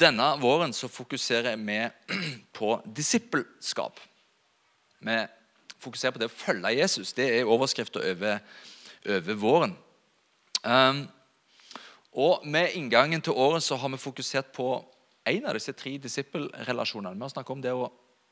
Denne 0.00 0.30
våren 0.40 0.72
så 0.72 0.88
fokuserer 0.88 1.56
vi 1.60 1.76
på 2.56 2.80
disippelskap. 2.86 4.00
Vi 4.98 5.16
fokuserer 5.80 6.14
på 6.14 6.22
det 6.22 6.30
å 6.30 6.32
følge 6.32 6.72
Jesus. 6.78 7.12
Det 7.16 7.26
er 7.28 7.48
overskriften 7.48 8.06
over, 8.12 8.40
over 9.04 9.40
våren. 9.40 9.76
Um, 10.64 11.04
og 12.16 12.46
Med 12.46 12.74
inngangen 12.74 13.22
til 13.22 13.36
året 13.36 13.62
så 13.62 13.76
har 13.76 13.92
vi 13.92 14.00
fokusert 14.00 14.52
på 14.56 14.72
en 15.30 15.46
av 15.46 15.54
disse 15.54 15.72
tre 15.76 15.98
disippelrelasjonene. 16.00 17.16
Vi 17.16 17.26
har 17.26 17.32
snakket 17.36 17.56
om 17.56 17.62
det 17.64 17.76
å, 17.76 17.90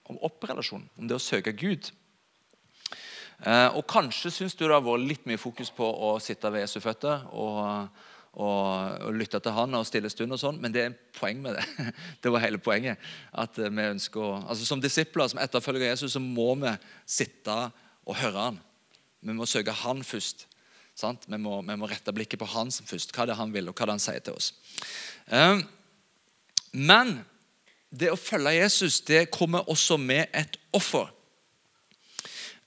om 0.09 0.19
opprelasjon, 0.25 0.89
om 0.97 1.09
det 1.09 1.17
å 1.17 1.23
søke 1.23 1.53
Gud. 1.53 1.93
Uh, 3.45 3.77
og 3.77 3.85
Kanskje 3.87 4.33
syns 4.35 4.57
du 4.57 4.65
det 4.65 4.73
har 4.73 4.83
vært 4.83 5.05
litt 5.05 5.29
mye 5.29 5.39
fokus 5.39 5.71
på 5.71 5.85
å 5.85 6.17
sitte 6.23 6.51
ved 6.51 6.65
Jesu 6.65 6.81
føtter 6.81 7.29
og 7.29 7.93
og, 8.39 9.01
og 9.03 9.17
lytte 9.19 9.41
til 9.43 9.55
han 9.55 9.75
og 9.75 9.87
stille 9.87 10.11
stund 10.13 10.37
og 10.37 10.39
sånn, 10.41 10.61
men 10.63 10.75
det 10.75 10.83
er 10.83 10.91
en 10.93 10.99
poeng 11.19 11.41
med 11.43 11.59
det. 11.59 11.65
Det 12.23 12.31
var 12.31 12.45
hele 12.45 12.61
poenget. 12.63 12.99
at 13.33 13.59
vi 13.59 13.89
ønsker 13.91 14.23
å, 14.23 14.31
altså 14.47 14.67
Som 14.67 14.83
disipler 14.83 15.31
som 15.31 15.41
etterfølger 15.43 15.91
Jesus 15.91 16.15
så 16.15 16.23
må 16.23 16.55
vi 16.63 16.71
sitte 17.07 17.57
og 18.07 18.17
høre 18.21 18.49
han. 18.49 18.61
Vi 19.21 19.35
må 19.35 19.47
søke 19.47 19.75
han 19.75 20.05
først. 20.07 20.47
Vi 20.99 21.39
må, 21.39 21.61
vi, 21.63 21.75
må, 21.79 21.87
rette 21.87 22.15
blikket 22.15 22.41
på 22.41 22.49
han 22.55 22.71
som 22.75 22.87
først. 22.87 23.13
Hva 23.15 23.27
det 23.27 23.35
er 23.35 23.43
han 23.43 23.53
vil, 23.55 23.71
og 23.71 23.75
hva 23.75 23.87
det 23.87 23.99
han 23.99 24.03
sier 24.03 24.23
til 24.25 24.39
oss. 24.39 24.53
Um, 25.31 25.63
men 26.73 27.21
det 27.91 28.11
å 28.13 28.19
følge 28.19 28.57
Jesus 28.57 29.01
det 29.07 29.29
kommer 29.35 29.69
også 29.71 29.99
med 30.01 30.27
et 30.37 30.59
offer. 30.75 31.11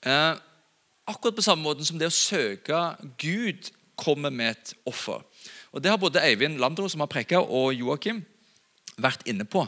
Uh, 0.04 0.36
akkurat 1.08 1.36
på 1.36 1.44
samme 1.44 1.64
måte 1.64 1.86
som 1.86 2.00
det 2.00 2.08
å 2.08 2.14
søke 2.14 2.80
Gud 3.20 3.72
kommer 4.00 4.32
med 4.34 4.56
et 4.56 4.72
offer. 4.88 5.20
Og 5.72 5.82
Det 5.82 5.90
har 5.90 5.98
både 6.00 6.20
Eivind 6.20 6.60
Landro 6.60 6.88
som 6.88 7.00
har 7.00 7.10
preka, 7.10 7.40
og 7.40 7.72
Joakim 7.74 8.20
vært 9.00 9.24
inne 9.28 9.46
på. 9.48 9.64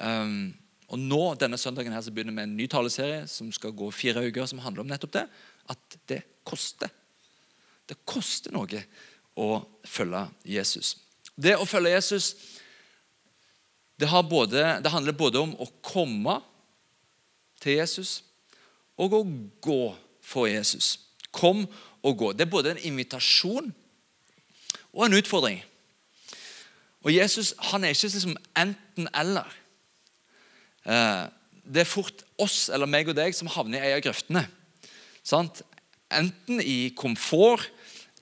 Um, 0.00 0.52
og 0.92 1.00
nå, 1.00 1.22
Denne 1.40 1.58
søndagen 1.58 1.94
her 1.94 2.04
så 2.04 2.12
begynner 2.14 2.36
vi 2.36 2.44
en 2.44 2.56
ny 2.58 2.68
taleserie 2.70 3.24
som 3.30 3.48
skal 3.52 3.74
gå 3.74 3.88
fire 3.90 4.22
uker, 4.28 4.46
som 4.46 4.60
handler 4.62 4.84
om 4.84 4.92
nettopp 4.92 5.16
det. 5.16 5.24
At 5.72 5.98
det 6.10 6.20
koster. 6.46 6.92
Det 7.88 7.98
koster 8.04 8.54
noe 8.54 8.84
å 9.36 9.48
følge 9.86 10.26
Jesus. 10.44 10.96
Det 11.36 11.56
å 11.56 11.66
følge 11.68 11.96
Jesus 11.96 12.34
det, 13.96 14.08
både, 14.28 14.80
det 14.84 14.92
handler 14.92 15.16
både 15.16 15.40
om 15.40 15.54
å 15.56 15.66
komme 15.84 16.36
til 17.62 17.78
Jesus 17.78 18.20
og 19.00 19.14
å 19.16 19.22
gå 19.64 19.82
for 20.24 20.48
Jesus. 20.50 20.98
Kom 21.32 21.64
og 22.04 22.18
gå. 22.20 22.30
Det 22.36 22.44
er 22.44 22.52
både 22.52 22.74
en 22.74 22.84
invitasjon 22.90 23.72
og 24.96 25.06
en 25.06 25.16
utfordring. 25.18 25.60
Og 27.04 27.14
Jesus 27.14 27.52
han 27.70 27.84
er 27.84 27.94
ikke 27.94 28.08
liksom 28.08 28.36
enten-eller. 28.56 29.56
Eh, 30.88 31.24
det 31.66 31.82
er 31.82 31.90
fort 31.90 32.24
oss 32.40 32.68
eller 32.72 32.88
meg 32.90 33.10
og 33.10 33.16
deg 33.18 33.34
som 33.36 33.50
havner 33.50 33.78
i 33.78 33.90
ei 33.90 33.96
av 33.98 34.04
grøftene. 34.06 34.46
Sant? 35.26 35.62
Enten 36.14 36.62
i 36.62 36.94
komfort 36.96 37.68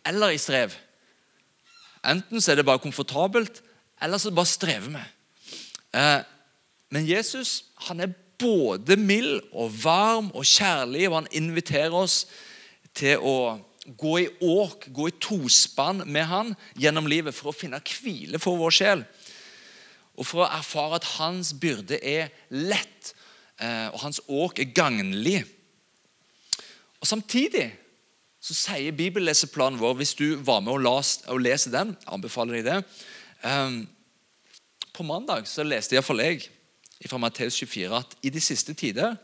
eller 0.05 0.35
i 0.35 0.41
strev. 0.41 0.75
Enten 2.05 2.41
så 2.41 2.53
er 2.53 2.61
det 2.61 2.69
bare 2.69 2.83
komfortabelt, 2.83 3.63
eller 4.03 4.21
så 4.21 4.33
bare 4.35 4.51
strever 4.51 4.91
vi. 4.93 5.05
Eh, 5.97 6.21
men 6.93 7.09
Jesus 7.09 7.65
han 7.89 8.01
er 8.01 8.13
både 8.39 8.97
mild 9.01 9.41
og 9.53 9.73
varm 9.85 10.31
og 10.35 10.45
kjærlig, 10.45 11.09
og 11.09 11.23
han 11.23 11.31
inviterer 11.33 11.95
oss 11.95 12.25
til 12.95 13.23
å 13.23 13.37
gå 13.87 14.21
i 14.21 14.29
åk, 14.41 14.87
gå 14.89 15.09
i 15.09 15.17
tospann 15.21 16.05
med 16.07 16.27
han 16.31 16.55
gjennom 16.81 17.09
livet 17.11 17.37
for 17.37 17.51
å 17.51 17.57
finne 17.57 17.83
hvile 17.85 18.41
for 18.41 18.59
vår 18.61 18.75
sjel. 18.75 19.05
Og 20.15 20.27
for 20.29 20.45
å 20.45 20.51
erfare 20.51 21.01
at 21.01 21.09
hans 21.19 21.53
byrde 21.59 21.99
er 21.99 22.31
lett, 22.55 23.15
eh, 23.59 23.89
og 23.93 24.01
hans 24.07 24.21
åk 24.29 24.61
er 24.63 24.73
gagnlig. 24.75 25.43
Og 27.01 27.09
Samtidig 27.09 27.73
så 28.45 28.55
sier 28.57 28.97
bibelleseplanen 28.97 29.81
vår, 29.81 29.99
hvis 30.01 30.15
du 30.17 30.37
var 30.45 30.61
med 30.61 30.77
og 30.77 31.41
leser 31.41 31.73
den, 31.73 31.95
jeg 31.97 32.13
anbefaler 32.13 32.61
deg 32.61 32.67
det 32.69 32.79
ehm, 33.49 33.87
På 34.93 35.03
mandag 35.03 35.49
så 35.49 35.65
leste 35.65 35.97
iallfall 35.97 36.21
jeg 36.21 36.45
fra 37.09 37.19
Matteus 37.21 37.57
24 37.61 37.97
at 37.97 38.15
i 38.25 38.31
de 38.33 38.41
siste 38.41 38.75
tider 38.77 39.17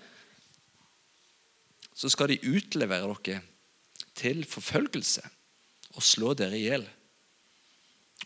så 1.96 2.08
skal 2.12 2.32
de 2.32 2.40
utlevere 2.48 3.08
dere 3.24 3.42
til 4.20 4.42
forfølgelse 4.48 5.24
og 5.96 6.04
slå 6.04 6.34
dere 6.38 6.58
i 6.58 6.66
hjel. 6.68 6.84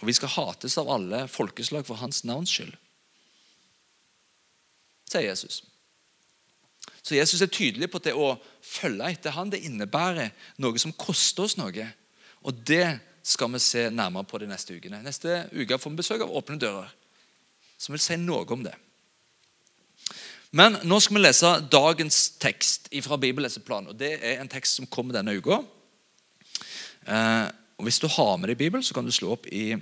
Og 0.01 0.09
vi 0.09 0.17
skal 0.17 0.33
hates 0.35 0.77
av 0.81 0.91
alle 0.91 1.25
folkeslag 1.31 1.87
for 1.87 2.01
hans 2.03 2.25
navns 2.27 2.53
skyld, 2.53 2.75
sier 5.09 5.29
Jesus. 5.29 5.63
Så 7.05 7.17
Jesus 7.19 7.43
er 7.45 7.53
tydelig 7.53 7.91
på 7.93 8.01
at 8.01 8.09
det 8.09 8.15
å 8.17 8.35
følge 8.65 9.11
etter 9.13 9.35
han, 9.37 9.51
det 9.53 9.63
innebærer 9.67 10.33
noe 10.65 10.81
som 10.81 10.95
koster 10.97 11.45
oss 11.45 11.59
noe. 11.61 11.87
Og 12.45 12.63
det 12.67 12.87
skal 13.25 13.53
vi 13.53 13.61
se 13.63 13.87
nærmere 13.93 14.29
på 14.29 14.41
de 14.41 14.49
neste 14.49 14.77
ukene. 14.77 15.03
Neste 15.05 15.45
uke 15.53 15.79
får 15.81 15.93
vi 15.93 16.01
besøk 16.01 16.25
av 16.25 16.33
Åpne 16.33 16.57
dører, 16.61 16.91
som 17.77 17.95
vil 17.95 18.03
si 18.03 18.17
noe 18.21 18.49
om 18.57 18.65
det. 18.65 18.75
Men 20.55 20.79
nå 20.87 21.01
skal 21.03 21.19
vi 21.19 21.25
lese 21.25 21.53
dagens 21.73 22.19
tekst 22.41 22.89
fra 23.05 23.19
Bibelleseplanen. 23.21 23.91
og 23.91 23.99
Det 23.99 24.13
er 24.21 24.41
en 24.41 24.51
tekst 24.51 24.79
som 24.79 24.87
kommer 24.87 25.17
denne 25.17 25.35
uka. 25.35 25.61
Eh, 27.05 27.49
og 27.79 27.85
Hvis 27.85 28.01
du 28.01 28.09
har 28.09 28.37
med 28.37 28.49
deg 28.49 28.59
Bibelen, 28.59 28.83
så 28.83 28.95
kan 28.95 29.05
du 29.05 29.13
slå 29.13 29.35
opp 29.35 29.47
i 29.53 29.75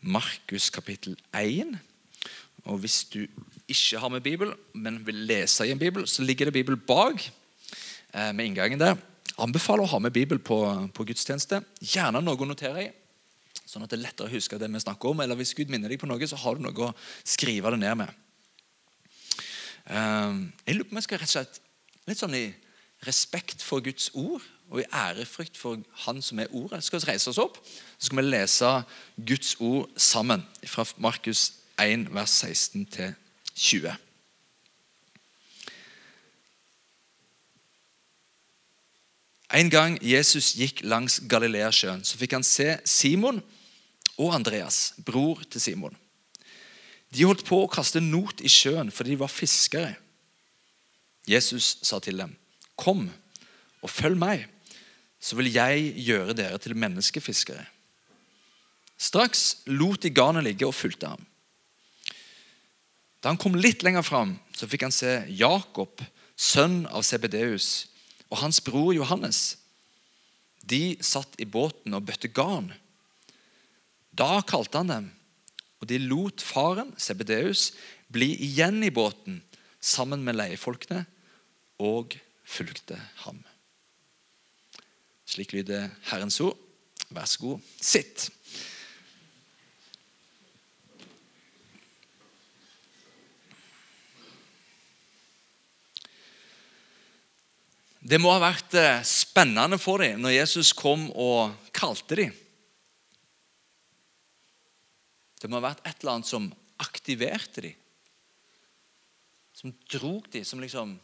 Markus 0.00 0.70
kapittel 0.70 1.16
1. 1.32 1.76
Og 2.64 2.78
Hvis 2.78 3.04
du 3.04 3.26
ikke 3.68 3.98
har 3.98 4.08
med 4.12 4.20
Bibel, 4.20 4.52
men 4.74 5.06
vil 5.06 5.24
lese 5.28 5.66
i 5.66 5.72
en 5.72 5.78
bibel, 5.78 6.06
så 6.08 6.22
ligger 6.22 6.50
det 6.50 6.52
Bibel 6.52 6.76
bak 6.76 7.30
eh, 8.12 8.32
med 8.32 8.44
inngangen 8.44 8.80
der. 8.80 8.96
Anbefaler 9.38 9.84
å 9.84 9.92
ha 9.94 9.98
med 9.98 10.12
Bibel 10.12 10.38
på, 10.38 10.58
på 10.94 11.06
gudstjeneste. 11.08 11.62
Gjerne 11.80 12.20
noe 12.22 12.36
å 12.36 12.48
notere 12.48 12.84
i, 12.84 12.90
sånn 13.64 13.86
at 13.86 13.90
det 13.90 13.98
er 13.98 14.04
lettere 14.04 14.28
å 14.28 14.34
huske 14.34 14.58
det 14.60 14.68
vi 14.68 14.82
snakker 14.84 15.14
om. 15.14 15.22
Eller 15.24 15.38
hvis 15.38 15.54
Gud 15.56 15.72
minner 15.72 15.88
deg 15.88 16.02
på 16.02 16.08
noe, 16.10 16.28
så 16.28 16.38
har 16.44 16.58
du 16.58 16.66
noe 16.66 16.90
å 16.90 16.92
skrive 17.24 17.72
det 17.72 17.80
ned 17.80 18.02
med. 18.04 18.12
Eh, 19.88 20.44
jeg 20.66 20.76
lurer 20.76 20.90
på 20.90 20.92
om 20.92 21.00
jeg 21.00 21.08
skal 21.08 21.22
rett 21.22 21.32
og 21.32 21.36
slett 21.38 21.62
litt 22.04 22.20
sånn 22.20 22.36
i 22.36 22.46
respekt 23.04 23.64
for 23.64 23.84
Guds 23.84 24.10
ord 24.12 24.44
og 24.74 24.82
i 24.82 24.88
ærefrykt 24.90 25.56
for 25.56 25.78
Han 26.04 26.18
som 26.22 26.40
er 26.42 26.50
Ordet. 26.50 26.82
Skal 26.84 27.00
vi 27.00 27.12
reise 27.12 27.30
oss 27.30 27.38
opp 27.38 27.60
så 28.04 28.10
skal 28.10 28.18
vi 28.18 28.22
lese 28.26 28.70
Guds 29.16 29.54
ord 29.60 29.90
sammen 29.96 30.42
fra 30.66 30.84
Markus 30.98 31.52
1, 31.80 32.10
vers 32.12 32.44
16-20. 32.44 33.94
En 39.54 39.70
gang 39.70 39.96
Jesus 40.02 40.52
gikk 40.58 40.82
langs 40.82 41.20
Galileasjøen, 41.30 42.02
så 42.04 42.18
fikk 42.18 42.34
han 42.34 42.44
se 42.44 42.74
Simon 42.84 43.38
og 44.18 44.34
Andreas, 44.34 44.92
bror 45.06 45.40
til 45.48 45.62
Simon. 45.62 45.96
De 47.14 47.24
holdt 47.24 47.46
på 47.46 47.62
å 47.62 47.70
kaste 47.70 48.02
not 48.02 48.42
i 48.42 48.50
sjøen 48.50 48.90
fordi 48.92 49.14
de 49.14 49.22
var 49.22 49.30
fiskere. 49.30 49.94
Jesus 51.30 51.78
sa 51.82 51.98
til 51.98 52.18
dem, 52.18 52.36
'Kom 52.76 53.10
og 53.82 53.90
følg 53.90 54.18
meg.' 54.18 54.53
Så 55.24 55.38
vil 55.38 55.48
jeg 55.54 55.94
gjøre 56.04 56.36
dere 56.36 56.58
til 56.60 56.76
menneskefiskere. 56.76 57.64
Straks 59.00 59.64
lot 59.72 60.04
de 60.04 60.12
garnet 60.12 60.44
ligge 60.44 60.68
og 60.68 60.76
fulgte 60.76 61.08
ham. 61.14 61.22
Da 63.24 63.32
han 63.32 63.40
kom 63.40 63.56
litt 63.56 63.82
lenger 63.86 64.04
fram, 64.04 64.36
så 64.52 64.68
fikk 64.68 64.84
han 64.84 64.92
se 64.92 65.22
Jakob, 65.32 66.02
sønn 66.36 66.82
av 66.92 67.06
Sebedeus, 67.08 67.86
og 68.28 68.42
hans 68.42 68.60
bror 68.64 68.92
Johannes. 68.92 69.56
De 70.60 70.98
satt 71.04 71.38
i 71.40 71.48
båten 71.48 71.96
og 71.96 72.04
bøtte 72.04 72.28
garn. 72.28 72.68
Da 74.12 74.42
kalte 74.46 74.82
han 74.82 74.92
dem, 74.92 75.08
og 75.80 75.88
de 75.88 76.02
lot 76.04 76.44
faren, 76.44 76.92
Sebedeus, 77.00 77.70
bli 78.12 78.34
igjen 78.44 78.84
i 78.84 78.92
båten 78.92 79.40
sammen 79.80 80.20
med 80.24 80.36
leiefolkene 80.36 81.06
og 81.80 82.16
fulgte 82.44 83.00
ham. 83.24 83.40
Slik 85.34 85.50
lyder 85.50 85.88
Herrens 86.06 86.36
ord. 86.44 86.54
Vær 87.10 87.26
så 87.26 87.40
god, 87.42 87.62
sitt. 87.82 88.28
Det 97.98 98.20
må 98.22 98.30
ha 98.30 98.44
vært 98.44 98.76
eh, 98.78 99.00
spennende 99.02 99.80
for 99.82 100.04
dem 100.04 100.22
når 100.22 100.36
Jesus 100.36 100.70
kom 100.76 101.08
og 101.10 101.56
kalte 101.74 102.20
dem. 102.20 102.36
Det 105.42 105.50
må 105.50 105.58
ha 105.58 105.64
vært 105.66 105.82
et 105.82 105.98
eller 105.98 106.12
annet 106.20 106.30
som 106.30 106.46
aktiverte 106.84 107.66
dem. 107.66 107.82
Som 109.50 109.74
drog 109.90 110.30
dem, 110.30 110.46
som 110.46 110.62
liksom 110.62 110.94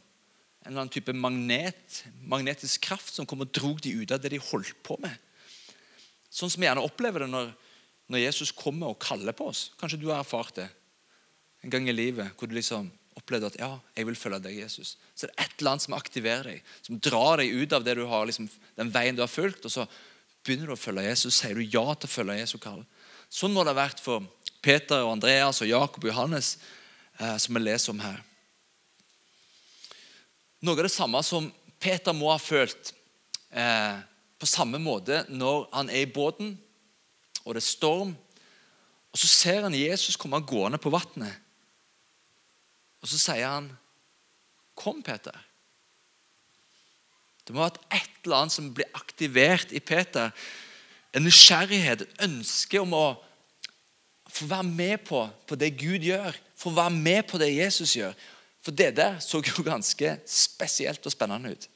en 0.60 0.70
eller 0.70 0.82
annen 0.82 0.92
type 0.92 1.12
magnet, 1.16 2.02
magnetisk 2.28 2.84
kraft 2.84 3.16
som 3.16 3.26
kom 3.28 3.42
og 3.44 3.52
drog 3.56 3.80
de 3.84 3.94
ut 4.02 4.12
av 4.12 4.20
det 4.20 4.34
de 4.34 4.42
holdt 4.50 4.76
på 4.84 4.98
med. 5.00 5.14
Sånn 6.30 6.52
som 6.52 6.60
vi 6.60 6.68
gjerne 6.68 6.84
opplever 6.84 7.24
det 7.24 7.30
når, 7.32 7.50
når 8.12 8.24
Jesus 8.26 8.52
kommer 8.54 8.92
og 8.92 9.00
kaller 9.02 9.34
på 9.36 9.48
oss. 9.50 9.70
Kanskje 9.80 9.98
du 10.02 10.10
har 10.10 10.20
erfart 10.20 10.58
det 10.60 10.68
en 11.64 11.72
gang 11.72 11.88
i 11.88 11.96
livet 11.96 12.36
hvor 12.38 12.48
du 12.48 12.54
liksom 12.56 12.90
opplevde 13.18 13.50
at 13.50 13.58
ja, 13.60 13.70
jeg 13.96 14.06
vil 14.08 14.18
følge 14.18 14.40
deg, 14.44 14.60
Jesus. 14.62 14.94
Så 15.14 15.26
det 15.26 15.34
er 15.34 15.44
et 15.44 15.58
eller 15.58 15.74
annet 15.74 15.86
som 15.86 15.96
aktiverer 15.96 16.52
deg, 16.52 16.70
som 16.86 17.00
drar 17.02 17.40
deg 17.40 17.52
ut 17.56 17.74
av 17.76 17.88
har, 17.88 18.28
liksom, 18.28 18.48
den 18.78 18.92
veien 18.94 19.18
du 19.18 19.24
har 19.24 19.32
fulgt. 19.32 19.66
Og 19.66 19.74
så 19.74 19.86
begynner 20.44 20.70
du 20.70 20.76
å 20.76 20.80
følge 20.80 21.08
Jesus, 21.08 21.40
sier 21.40 21.58
du 21.58 21.64
ja 21.64 21.84
til 21.94 22.08
å 22.08 22.14
følge 22.14 22.38
Jesus 22.38 22.62
kall. 22.62 22.84
Sånn 23.30 23.52
må 23.54 23.64
det 23.64 23.74
ha 23.74 23.82
vært 23.82 24.00
for 24.02 24.24
Peter 24.64 25.04
og 25.04 25.16
Andreas 25.16 25.60
og 25.64 25.70
Jakob 25.70 26.04
og 26.04 26.12
Johannes, 26.12 26.56
eh, 27.18 27.36
som 27.40 27.56
vi 27.56 27.64
leser 27.64 27.94
om 27.94 28.02
her. 28.04 28.22
Noe 30.60 30.76
av 30.76 30.84
det 30.84 30.92
samme 30.92 31.22
som 31.24 31.48
Peter 31.80 32.12
må 32.12 32.28
ha 32.32 32.38
følt 32.40 32.92
eh, 33.50 34.00
på 34.40 34.48
samme 34.48 34.80
måte 34.82 35.22
når 35.32 35.68
han 35.72 35.92
er 35.92 36.04
i 36.04 36.10
båten, 36.10 36.52
og 37.44 37.54
det 37.56 37.62
er 37.62 37.68
storm. 37.68 38.12
Og 39.10 39.18
Så 39.18 39.26
ser 39.26 39.64
han 39.64 39.74
Jesus 39.74 40.18
komme 40.20 40.42
gående 40.44 40.78
på 40.78 40.92
vannet. 40.92 41.32
Og 43.00 43.08
så 43.08 43.18
sier 43.18 43.48
han, 43.48 43.70
'Kom, 44.76 45.02
Peter'. 45.02 45.36
Det 47.44 47.54
må 47.54 47.62
ha 47.64 47.70
vært 47.70 47.82
et 47.90 48.10
eller 48.24 48.36
annet 48.36 48.52
som 48.52 48.74
blir 48.74 48.86
aktivert 48.94 49.72
i 49.72 49.80
Peter. 49.80 50.30
En 51.12 51.24
nysgjerrighet, 51.24 52.02
et 52.02 52.22
ønske 52.22 52.80
om 52.80 52.92
å 52.94 53.06
få 54.30 54.46
være 54.46 54.62
med 54.62 54.98
på, 55.04 55.24
på 55.46 55.58
det 55.58 55.72
Gud 55.78 56.06
gjør. 56.06 56.36
Få 56.56 56.70
være 56.70 56.90
med 56.90 57.22
på 57.26 57.38
det 57.38 57.56
Jesus 57.56 57.96
gjør. 57.96 58.14
For 58.60 58.76
det 58.76 58.92
der 58.96 59.18
så 59.24 59.40
jo 59.44 59.64
ganske 59.72 60.18
spesielt 60.26 61.06
og 61.06 61.12
spennende 61.12 61.54
ut. 61.54 61.68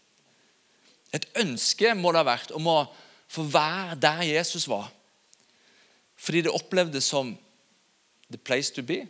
Et 1.15 1.27
ønske 1.39 1.95
må 1.95 2.13
det 2.13 2.25
ha 2.25 2.31
vært 2.35 2.55
om 2.57 2.67
å 2.69 2.79
få 3.31 3.47
være 3.47 3.99
der 4.03 4.23
Jesus 4.27 4.67
var. 4.69 4.91
Fordi 6.17 6.45
det 6.45 6.55
opplevdes 6.55 7.07
som 7.11 7.35
the 8.31 8.39
place 8.39 8.73
to 8.75 8.83
be. 8.83 9.05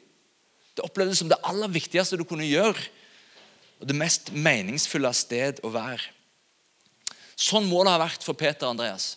Det 0.76 0.85
opplevdes 0.85 1.19
som 1.19 1.31
det 1.31 1.41
aller 1.47 1.71
viktigste 1.71 2.19
du 2.19 2.25
kunne 2.29 2.47
gjøre, 2.47 2.81
og 3.81 3.88
det 3.88 3.97
mest 3.97 4.31
meningsfulle 4.32 5.11
sted 5.17 5.61
å 5.65 5.71
være. 5.75 6.03
Sånn 7.35 7.67
må 7.67 7.82
det 7.85 7.94
ha 7.94 8.03
vært 8.05 8.25
for 8.26 8.38
Peter 8.38 8.69
og 8.69 8.76
Andreas 8.76 9.15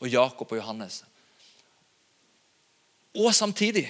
og 0.00 0.08
Jakob 0.08 0.48
og 0.48 0.60
Johannes. 0.60 1.02
Og 3.20 3.34
samtidig 3.36 3.84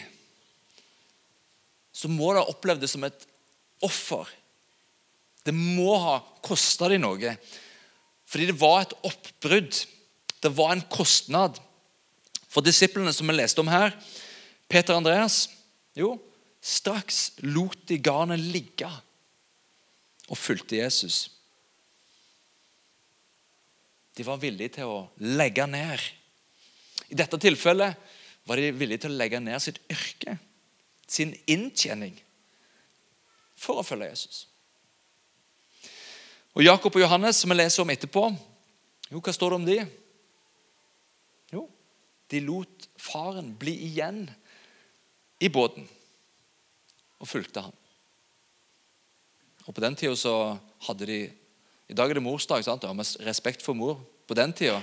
så 1.92 2.08
må 2.10 2.32
det 2.32 2.42
ha 2.42 2.50
opplevd 2.50 2.82
det 2.82 2.90
som 2.90 3.04
et 3.06 3.26
offer. 3.84 4.28
Det 5.44 5.54
må 5.56 5.94
ha 6.02 6.18
kosta 6.44 6.90
dem 6.92 7.04
noe. 7.04 7.34
Fordi 8.30 8.50
det 8.50 8.58
var 8.60 8.84
et 8.84 8.96
oppbrudd. 9.08 9.82
Det 10.40 10.52
var 10.56 10.74
en 10.74 10.86
kostnad. 10.92 11.58
For 12.50 12.64
disiplene 12.64 13.12
som 13.14 13.30
vi 13.30 13.36
leste 13.36 13.62
om 13.62 13.70
her, 13.70 13.94
Peter 14.70 14.96
Andreas 14.96 15.46
jo, 15.98 16.16
Straks 16.60 17.40
lot 17.48 17.86
de 17.88 17.96
garnet 18.04 18.40
ligge 18.52 18.88
og 20.28 20.36
fulgte 20.36 20.76
Jesus. 20.76 21.30
De 24.12 24.26
var 24.26 24.40
villige 24.42 24.76
til 24.76 24.90
å 24.92 24.98
legge 25.24 25.64
ned. 25.70 26.02
I 27.08 27.16
dette 27.16 27.40
tilfellet 27.40 27.96
var 28.44 28.60
de 28.60 28.74
villige 28.76 29.06
til 29.06 29.14
å 29.14 29.20
legge 29.22 29.40
ned 29.40 29.56
sitt 29.62 29.80
yrke, 29.90 30.36
sin 31.08 31.32
inntjening, 31.48 32.12
for 33.60 33.80
å 33.80 33.86
følge 33.86 34.08
Jesus. 34.08 34.44
Og 36.56 36.64
Jakob 36.64 36.96
og 36.96 37.04
Johannes, 37.04 37.38
som 37.42 37.52
vi 37.52 37.58
leser 37.58 37.84
om 37.84 37.92
etterpå, 37.92 38.24
jo, 39.10 39.20
hva 39.20 39.34
står 39.34 39.52
det 39.52 39.58
om 39.58 39.66
de? 39.66 39.78
Jo, 41.52 41.66
de 42.30 42.40
lot 42.46 42.88
faren 43.00 43.52
bli 43.58 43.74
igjen 43.90 44.24
i 45.42 45.50
båten 45.52 45.86
og 47.20 47.28
fulgte 47.28 47.64
ham. 47.66 47.76
Og 49.66 49.74
På 49.76 49.82
den 49.84 49.96
tida 49.98 50.16
så 50.18 50.34
hadde 50.88 51.06
de 51.06 51.20
I 51.90 51.94
dag 51.94 52.10
er 52.10 52.18
det 52.18 52.22
morsdag, 52.22 52.62
sant? 52.62 52.84
Ja, 52.86 52.92
med 52.94 53.06
respekt 53.26 53.64
for 53.66 53.74
mor. 53.74 53.96
På 54.26 54.34
den 54.38 54.52
tida 54.54 54.78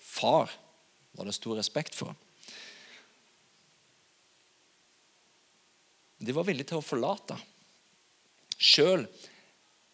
far 0.00 0.48
var 1.12 1.28
det 1.28 1.34
stor 1.36 1.58
respekt 1.58 1.94
for. 1.94 2.14
De 6.16 6.32
var 6.32 6.46
villige 6.48 6.70
til 6.72 6.80
å 6.80 6.84
forlate 6.84 7.36
sjøl 8.58 9.06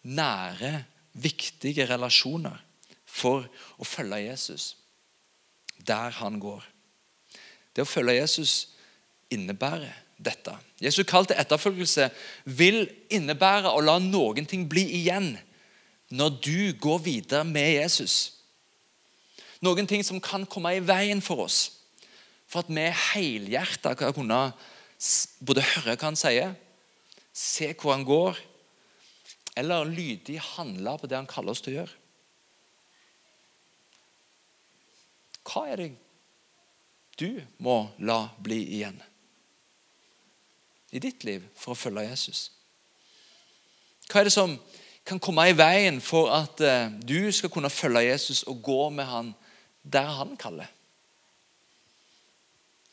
nære, 0.02 0.84
viktige 1.12 1.84
relasjoner 1.90 2.56
for 3.04 3.44
å 3.76 3.84
følge 3.84 4.22
Jesus 4.24 4.72
der 5.82 6.14
han 6.14 6.38
går. 6.40 6.62
Det 7.74 7.82
å 7.82 7.88
følge 7.88 8.14
Jesus 8.20 8.52
innebærer 9.32 9.90
dette. 10.22 10.54
Jesu 10.82 11.02
kall 11.08 11.26
til 11.26 11.40
etterfølgelse 11.40 12.08
vil 12.44 12.84
innebære 13.10 13.72
å 13.72 13.82
la 13.82 13.96
noen 14.02 14.46
ting 14.48 14.68
bli 14.70 14.84
igjen 15.00 15.34
når 16.12 16.38
du 16.44 16.60
går 16.80 17.02
videre 17.06 17.44
med 17.48 17.72
Jesus. 17.80 18.16
Noen 19.64 19.88
ting 19.88 20.04
som 20.06 20.20
kan 20.22 20.46
komme 20.46 20.74
i 20.76 20.84
veien 20.84 21.22
for 21.24 21.46
oss, 21.46 21.58
for 22.46 22.62
at 22.62 22.70
vi 22.70 22.86
helhjertet 23.14 23.98
kan 23.98 24.14
kunne 24.14 24.40
både 25.40 25.64
høre 25.74 25.96
hva 25.96 26.10
han 26.10 26.18
sier, 26.18 26.54
se 27.32 27.72
hvor 27.80 27.94
han 27.96 28.04
går, 28.06 28.38
eller 29.58 29.88
lydig 29.88 30.38
handle 30.54 30.96
på 30.98 31.10
det 31.10 31.18
han 31.18 31.30
kaller 31.30 31.54
oss 31.54 31.62
til 31.64 31.74
å 31.74 31.78
gjøre. 31.80 31.98
Hva 35.42 35.64
er 35.68 35.82
det 35.82 35.90
du 37.20 37.42
må 37.62 37.84
la 38.00 38.24
bli 38.40 38.60
igjen? 38.78 39.00
i 40.92 41.00
ditt 41.00 41.24
liv 41.24 41.44
for 41.56 41.72
å 41.72 41.78
følge 41.78 42.04
Jesus? 42.04 42.46
Hva 44.10 44.20
er 44.20 44.28
det 44.28 44.34
som 44.34 44.58
kan 45.08 45.20
komme 45.22 45.48
i 45.48 45.56
veien 45.56 45.98
for 46.04 46.30
at 46.34 46.60
uh, 46.62 46.92
du 47.00 47.32
skal 47.34 47.50
kunne 47.52 47.72
følge 47.72 48.04
Jesus 48.04 48.44
og 48.50 48.60
gå 48.64 48.82
med 48.94 49.08
han 49.08 49.32
der 49.82 50.10
han 50.20 50.36
kaller? 50.40 50.68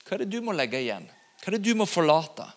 Hva 0.06 0.16
er 0.16 0.24
det 0.24 0.32
du 0.32 0.40
må 0.42 0.56
legge 0.56 0.80
igjen? 0.80 1.06
Hva 1.40 1.52
er 1.52 1.58
det 1.58 1.68
du 1.68 1.76
må 1.78 1.88
forlate? 1.90 2.48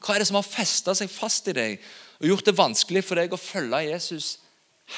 Hva 0.00 0.16
er 0.16 0.22
det 0.22 0.30
som 0.30 0.40
har 0.40 0.48
festa 0.48 0.96
seg 0.96 1.12
fast 1.12 1.50
i 1.52 1.56
deg 1.56 1.76
og 2.20 2.28
gjort 2.28 2.48
det 2.50 2.56
vanskelig 2.56 3.02
for 3.06 3.20
deg 3.20 3.32
å 3.32 3.40
følge 3.40 3.84
Jesus 3.86 4.34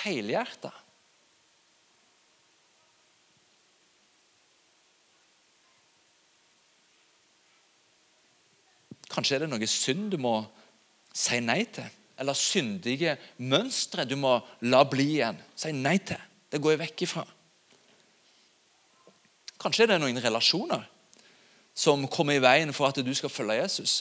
helhjertet? 0.03 0.75
Kanskje 9.13 9.37
er 9.37 9.45
det 9.45 9.53
noe 9.53 9.69
synd 9.69 10.11
du 10.15 10.19
må 10.21 10.39
si 11.13 11.39
nei 11.45 11.63
til. 11.69 11.89
Eller 12.23 12.37
syndige 12.39 13.17
mønstre 13.45 14.07
du 14.09 14.17
må 14.21 14.39
la 14.69 14.83
bli 14.89 15.19
igjen. 15.19 15.39
Si 15.59 15.73
nei 15.77 15.99
til. 16.07 16.21
Det 16.53 16.61
går 16.63 16.75
jeg 16.75 16.83
vekk 16.87 17.05
ifra. 17.07 17.25
Kanskje 19.63 19.85
er 19.85 19.93
det 19.93 20.01
noen 20.03 20.21
relasjoner 20.23 20.89
som 21.75 22.05
kommer 22.13 22.37
i 22.37 22.43
veien 22.43 22.73
for 22.77 22.89
at 22.89 22.99
du 23.05 23.13
skal 23.17 23.33
følge 23.33 23.61
Jesus. 23.61 23.95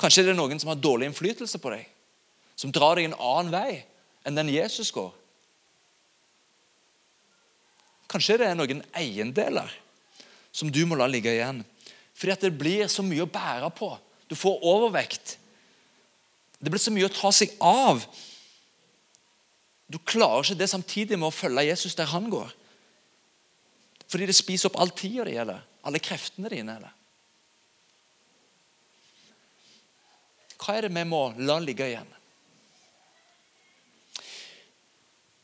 Kanskje 0.00 0.22
er 0.24 0.30
det 0.30 0.38
noen 0.38 0.60
som 0.60 0.70
har 0.72 0.80
dårlig 0.80 1.10
innflytelse 1.10 1.60
på 1.60 1.72
deg. 1.74 1.88
Som 2.56 2.72
drar 2.72 2.96
deg 2.98 3.08
en 3.08 3.18
annen 3.18 3.52
vei 3.54 3.84
enn 4.24 4.38
den 4.38 4.52
Jesus 4.52 4.92
går. 4.94 5.12
Kanskje 8.10 8.38
det 8.40 8.48
er 8.50 8.58
noen 8.58 8.82
eiendeler 8.94 9.72
som 10.54 10.70
du 10.70 10.84
må 10.86 10.98
la 10.98 11.08
ligge 11.10 11.32
igjen. 11.34 11.64
Fordi 12.14 12.34
at 12.34 12.44
det 12.46 12.54
blir 12.54 12.86
så 12.90 13.02
mye 13.02 13.24
å 13.24 13.30
bære 13.30 13.70
på 13.74 13.90
du 14.30 14.36
får 14.38 14.62
overvekt. 14.64 15.36
Det 16.58 16.70
blir 16.72 16.80
så 16.80 16.92
mye 16.94 17.08
å 17.10 17.12
ta 17.12 17.30
seg 17.34 17.52
av. 17.60 18.00
Du 19.90 19.98
klarer 20.00 20.46
ikke 20.46 20.62
det 20.62 20.70
samtidig 20.72 21.18
med 21.18 21.28
å 21.28 21.34
følge 21.34 21.66
Jesus 21.68 21.96
der 21.98 22.08
han 22.08 22.30
går. 22.32 22.54
Fordi 24.08 24.28
det 24.30 24.36
spiser 24.36 24.70
opp 24.70 24.78
all 24.80 24.92
tida 24.96 25.26
di, 25.28 25.36
eller 25.40 25.60
alle 25.84 26.00
kreftene 26.00 26.50
dine. 26.52 26.78
eller? 26.78 26.92
Hva 30.56 30.78
er 30.78 30.86
det 30.86 30.94
vi 30.96 31.04
må 31.08 31.26
la 31.44 31.58
ligge 31.60 31.90
igjen? 31.90 32.10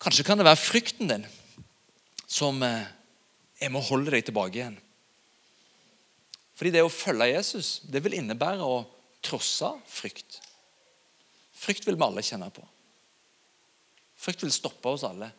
Kanskje 0.01 0.25
kan 0.25 0.41
det 0.41 0.49
være 0.49 0.61
frykten 0.61 1.11
din 1.11 1.27
som 2.31 2.63
er 2.65 3.69
med 3.69 3.81
å 3.81 3.89
holde 3.91 4.15
deg 4.15 4.25
tilbake 4.25 4.57
igjen. 4.57 4.79
Fordi 6.57 6.73
det 6.73 6.85
å 6.85 6.93
følge 6.93 7.33
Jesus 7.33 7.81
det 7.89 8.03
vil 8.05 8.17
innebære 8.19 8.65
å 8.65 8.83
trosse 9.25 9.69
frykt. 9.89 10.41
Frykt 11.61 11.85
vil 11.89 11.99
vi 11.99 12.07
alle 12.07 12.25
kjenne 12.25 12.49
på. 12.53 12.65
Frykt 14.21 14.45
vil 14.45 14.53
stoppe 14.53 14.93
oss 14.93 15.05
alle. 15.09 15.31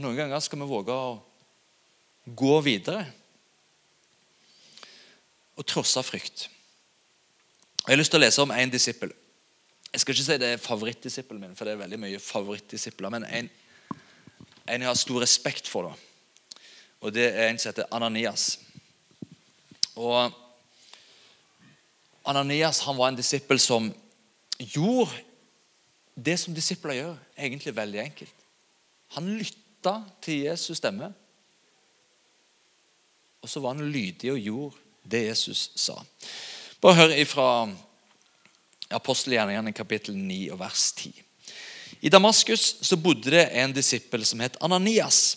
Noen 0.00 0.18
ganger 0.18 0.40
skal 0.44 0.60
vi 0.60 0.68
våge 0.70 0.94
å 0.96 1.16
gå 2.36 2.54
videre 2.64 3.06
og 5.56 5.66
trosse 5.68 6.02
frykt. 6.04 6.46
Jeg 7.80 7.92
har 7.92 8.00
lyst 8.00 8.12
til 8.12 8.20
å 8.20 8.24
lese 8.24 8.44
om 8.44 8.52
en 8.54 8.72
disippel. 8.72 9.12
Jeg 9.92 10.00
skal 10.00 10.14
ikke 10.14 10.24
si 10.24 10.38
det 10.38 10.52
er 10.52 10.62
favorittdisippelen 10.62 11.40
min, 11.42 11.56
for 11.58 11.66
det 11.66 11.74
er 11.74 11.82
veldig 11.82 11.98
mye 11.98 12.18
favorittdisipler. 12.22 13.10
Men 13.10 13.26
en, 13.26 13.50
en 14.68 14.84
jeg 14.84 14.88
har 14.88 14.98
stor 14.98 15.22
respekt 15.22 15.68
for, 15.68 15.90
da. 15.90 16.60
og 17.00 17.14
det 17.14 17.26
er 17.30 17.48
en 17.48 17.58
som 17.58 17.72
heter 17.72 17.90
Ananias. 17.90 18.60
Og 19.98 20.30
Ananias 22.24 22.84
han 22.86 22.98
var 22.98 23.10
en 23.10 23.18
disippel 23.18 23.58
som 23.58 23.90
gjorde 24.60 25.24
det 26.14 26.36
som 26.38 26.54
disipler 26.54 26.98
gjør, 26.98 27.16
egentlig 27.38 27.76
veldig 27.76 28.00
enkelt. 28.02 28.46
Han 29.16 29.32
lytta 29.38 29.96
til 30.22 30.46
Jesus' 30.46 30.78
stemme. 30.78 31.12
Og 33.40 33.48
så 33.48 33.60
var 33.60 33.74
han 33.74 33.90
lydig 33.90 34.32
og 34.32 34.38
gjorde 34.38 34.76
det 35.10 35.26
Jesus 35.26 35.70
sa. 35.80 35.96
Bare 36.80 36.94
hør 36.94 37.14
ifra 37.16 37.46
apostelgjerningene 38.90 39.72
kapittel 39.76 40.16
9 40.16 40.50
og 40.54 40.60
vers 40.60 40.90
10. 40.98 41.12
I 42.00 42.08
Damaskus 42.12 42.76
så 42.86 42.96
bodde 42.96 43.32
det 43.32 43.46
en 43.60 43.74
disippel 43.76 44.24
som 44.26 44.40
het 44.40 44.56
Ananias. 44.64 45.36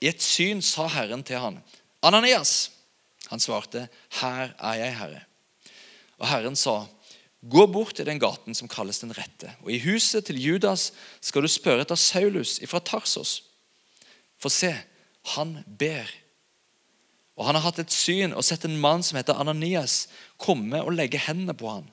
I 0.00 0.10
et 0.10 0.22
syn 0.22 0.60
sa 0.62 0.86
Herren 0.86 1.22
til 1.22 1.40
han, 1.40 1.62
'Ananias.' 2.02 2.70
Han 3.28 3.40
svarte, 3.40 3.88
'Her 4.20 4.54
er 4.58 4.74
jeg, 4.74 4.98
Herre.' 4.98 5.24
Og 6.18 6.28
Herren 6.28 6.56
sa, 6.56 6.86
Gå 7.40 7.66
bort 7.70 7.94
til 7.94 8.06
den 8.06 8.18
gaten 8.18 8.54
som 8.54 8.68
kalles 8.68 8.98
Den 8.98 9.14
rette, 9.14 9.52
og 9.62 9.70
i 9.70 9.78
huset 9.78 10.26
til 10.26 10.40
Judas 10.42 10.92
skal 11.20 11.42
du 11.42 11.48
spørre 11.48 11.84
etter 11.84 11.94
Saulus 11.94 12.58
ifra 12.58 12.80
Tarsos. 12.82 13.44
For 14.42 14.50
se, 14.50 14.72
han 15.34 15.64
ber. 15.78 16.10
Og 17.38 17.46
han 17.46 17.54
har 17.54 17.62
hatt 17.62 17.78
et 17.78 17.94
syn 17.94 18.34
og 18.34 18.42
sett 18.42 18.66
en 18.66 18.80
mann 18.82 19.04
som 19.06 19.20
heter 19.20 19.38
Ananias, 19.38 20.08
komme 20.36 20.82
og 20.82 20.96
legge 20.98 21.20
hendene 21.22 21.54
på 21.54 21.70
ham, 21.70 21.86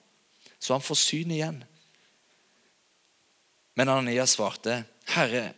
så 0.59 0.75
han 0.75 0.83
får 0.83 0.99
syn 1.01 1.33
igjen. 1.35 1.61
Men 3.75 3.91
Ananias 3.91 4.37
svarte, 4.37 4.83
Herre, 5.11 5.49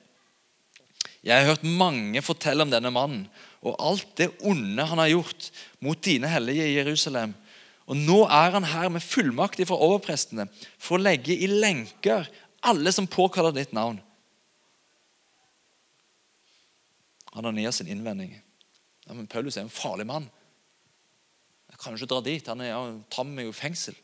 jeg 1.25 1.33
har 1.33 1.49
hørt 1.49 1.65
mange 1.65 2.21
fortelle 2.23 2.63
om 2.63 2.71
denne 2.71 2.91
mannen 2.93 3.27
og 3.65 3.75
alt 3.83 4.09
det 4.19 4.29
onde 4.45 4.85
han 4.85 4.99
har 5.01 5.11
gjort 5.11 5.49
mot 5.83 5.99
dine 6.05 6.29
hellige 6.31 6.65
i 6.69 6.77
Jerusalem 6.77 7.33
og 7.87 7.95
Nå 7.95 8.17
er 8.27 8.51
han 8.51 8.67
her 8.67 8.89
med 8.91 9.03
fullmakt 9.03 9.61
fra 9.67 9.79
overprestene 9.79 10.49
for 10.75 10.97
å 10.97 11.03
legge 11.03 11.35
i 11.35 11.47
lenker 11.47 12.27
alle 12.67 12.91
som 12.91 13.07
påkaller 13.07 13.55
ditt 13.55 13.71
navn. 13.75 14.01
Ananias 17.37 17.79
sin 17.79 17.87
innvending. 17.87 18.33
Ja, 19.05 19.13
men 19.13 19.29
Paulus 19.31 19.55
er 19.55 19.63
en 19.63 19.71
farlig 19.71 20.07
mann. 20.09 20.25
Jeg 21.71 21.79
kan 21.79 21.93
jo 21.93 22.01
ikke 22.01 22.11
dra 22.11 22.19
dit. 22.25 22.49
Han 22.49 22.63
er, 22.65 22.97
tar 23.13 23.27
meg 23.29 23.47
jo 23.47 23.53
i 23.53 23.55
fengsel. 23.55 23.95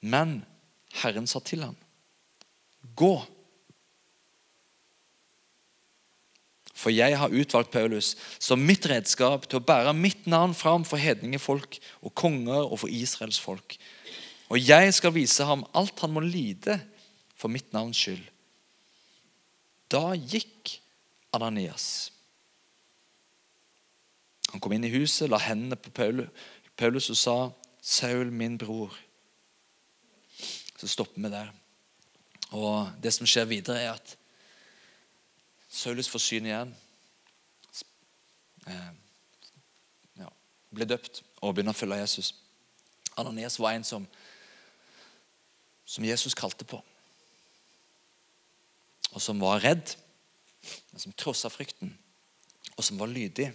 Men 0.00 0.40
Herren 1.02 1.28
sa 1.28 1.40
til 1.44 1.62
ham, 1.64 1.76
gå. 2.96 3.14
For 6.72 6.92
jeg 6.92 7.18
har 7.20 7.34
utvalgt 7.36 7.72
Paulus 7.74 8.14
som 8.40 8.62
mitt 8.64 8.86
redskap 8.88 9.44
til 9.46 9.60
å 9.60 9.64
bære 9.64 9.92
mitt 9.96 10.24
navn 10.30 10.54
fram 10.56 10.86
for 10.88 11.00
hedningefolk 11.00 11.76
og 12.00 12.14
konger 12.16 12.64
og 12.64 12.80
for 12.82 12.92
Israels 12.92 13.40
folk. 13.40 13.76
Og 14.50 14.58
jeg 14.58 14.94
skal 14.96 15.14
vise 15.14 15.44
ham 15.46 15.66
alt 15.76 16.00
han 16.00 16.14
må 16.14 16.24
lide 16.24 16.80
for 17.36 17.52
mitt 17.52 17.68
navns 17.76 18.00
skyld. 18.00 18.24
Da 19.90 20.14
gikk 20.14 20.78
Ananias. 21.36 22.10
Han 24.50 24.62
kom 24.62 24.72
inn 24.74 24.86
i 24.88 24.92
huset, 24.94 25.28
la 25.30 25.38
hendene 25.38 25.78
på 25.78 25.92
Paulus 25.94 27.10
og 27.12 27.18
sa, 27.18 27.36
'Saul, 27.80 28.32
min 28.32 28.58
bror.' 28.58 29.09
Så 30.80 30.88
stopper 30.88 31.20
vi 31.20 31.28
der. 31.28 31.50
Og 32.56 32.92
Det 33.02 33.12
som 33.12 33.28
skjer 33.28 33.44
videre, 33.44 33.80
er 33.82 33.92
at 33.92 34.16
Saulus 35.68 36.08
får 36.08 36.22
syn 36.24 36.48
igjen. 36.48 36.72
Eh, 38.66 38.88
ja, 40.22 40.30
ble 40.72 40.88
døpt 40.88 41.20
og 41.44 41.54
begynner 41.54 41.76
å 41.76 41.78
følge 41.78 42.00
Jesus. 42.00 42.32
Ananias 43.20 43.58
var 43.60 43.76
en 43.76 43.84
som, 43.84 44.06
som 45.84 46.04
Jesus 46.04 46.34
kalte 46.34 46.64
på. 46.64 46.80
Og 49.12 49.20
som 49.20 49.40
var 49.42 49.60
redd, 49.60 49.96
men 50.90 51.02
som 51.02 51.12
trossa 51.12 51.52
frykten, 51.52 51.92
og 52.76 52.86
som 52.86 52.98
var 53.00 53.12
lydig. 53.12 53.50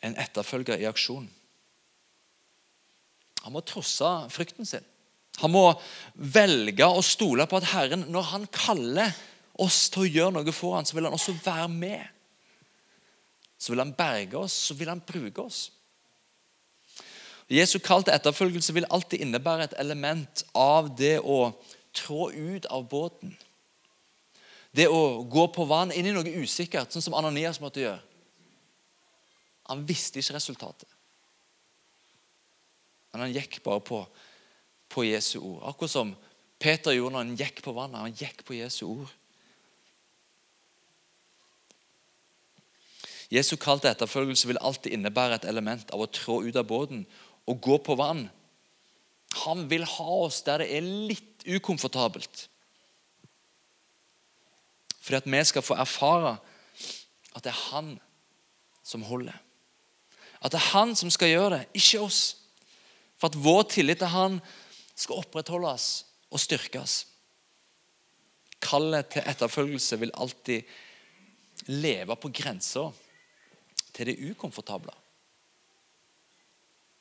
En 0.00 0.16
etterfølger 0.16 0.80
i 0.80 0.88
aksjon. 0.88 1.28
Han 3.48 3.54
må 3.56 3.62
trosse 3.64 4.04
frykten 4.28 4.68
sin. 4.68 4.84
Han 5.40 5.54
må 5.54 5.62
velge 6.12 6.84
å 6.84 7.00
stole 7.00 7.46
på 7.48 7.56
at 7.56 7.70
Herren, 7.70 8.02
når 8.12 8.26
han 8.34 8.42
kaller 8.52 9.14
oss 9.56 9.86
til 9.88 10.04
å 10.04 10.10
gjøre 10.10 10.34
noe 10.36 10.52
for 10.52 10.76
ham, 10.76 10.84
så 10.84 10.98
vil 10.98 11.08
han 11.08 11.16
også 11.16 11.32
være 11.40 11.70
med. 11.72 12.02
Så 13.56 13.72
vil 13.72 13.80
han 13.80 13.94
berge 13.96 14.36
oss, 14.36 14.52
så 14.68 14.76
vil 14.76 14.92
han 14.92 15.00
bruke 15.00 15.46
oss. 15.48 15.62
Jesu 17.48 17.78
kall 17.80 18.04
til 18.04 18.12
etterfølgelse 18.12 18.76
vil 18.76 18.90
alltid 18.92 19.24
innebære 19.24 19.70
et 19.70 19.78
element 19.80 20.44
av 20.52 20.92
det 21.00 21.16
å 21.24 21.54
trå 21.96 22.28
ut 22.28 22.68
av 22.68 22.84
båten. 22.92 23.32
Det 24.76 24.90
å 24.92 25.24
gå 25.24 25.46
på 25.56 25.64
vann 25.72 25.96
inn 25.96 26.10
i 26.10 26.12
noe 26.12 26.36
usikkert, 26.44 26.92
sånn 26.92 27.08
som 27.08 27.16
Ananias 27.16 27.62
måtte 27.64 27.80
gjøre. 27.80 28.04
Han 29.72 29.88
visste 29.88 30.20
ikke 30.20 30.36
resultatet. 30.36 30.97
Men 33.18 33.26
han 33.26 33.34
gikk 33.34 33.58
bare 33.66 33.82
på 33.82 34.04
på 34.88 35.04
Jesu 35.04 35.38
ord. 35.38 35.62
Akkurat 35.68 35.92
som 35.92 36.14
Peter 36.58 36.94
gjorde 36.96 37.12
når 37.14 37.24
han 37.26 37.38
gikk 37.38 37.62
på 37.64 37.74
vannet. 37.76 38.00
Han 38.00 38.16
gikk 38.16 38.44
på 38.48 38.56
Jesu 38.56 38.86
ord. 38.88 39.10
Jesu 43.28 43.58
kall 43.60 43.82
til 43.82 43.90
etterfølgelse 43.90 44.48
vil 44.48 44.60
alltid 44.64 44.94
innebære 44.96 45.36
et 45.36 45.48
element 45.50 45.90
av 45.92 46.00
å 46.00 46.08
trå 46.08 46.40
ut 46.46 46.56
av 46.56 46.64
båten 46.68 47.04
og 47.48 47.60
gå 47.64 47.76
på 47.84 47.96
vann. 48.00 48.24
Han 49.44 49.66
vil 49.68 49.84
ha 49.84 50.08
oss 50.24 50.40
der 50.46 50.64
det 50.64 50.70
er 50.78 50.88
litt 51.10 51.44
ukomfortabelt. 51.44 52.46
Fordi 55.04 55.20
at 55.20 55.28
vi 55.28 55.44
skal 55.44 55.64
få 55.64 55.76
erfare 55.76 56.38
at 57.36 57.44
det 57.44 57.52
er 57.52 57.64
han 57.68 57.94
som 58.80 59.04
holder. 59.04 59.36
At 60.40 60.54
det 60.54 60.62
er 60.62 60.72
han 60.72 60.96
som 60.96 61.12
skal 61.12 61.28
gjøre 61.34 61.58
det, 61.58 61.64
ikke 61.76 62.06
oss. 62.08 62.22
For 63.18 63.30
at 63.30 63.38
vår 63.38 63.64
tillit 63.74 64.00
til 64.02 64.12
han 64.12 64.38
skal 64.98 65.20
opprettholdes 65.22 65.88
og 66.30 66.42
styrkes. 66.42 67.00
Kallet 68.62 69.10
til 69.14 69.26
etterfølgelse 69.26 69.98
vil 70.00 70.14
alltid 70.14 70.62
leve 71.70 72.16
på 72.16 72.30
grensa 72.34 72.88
til 73.94 74.10
det 74.10 74.18
ukomfortable. 74.30 74.94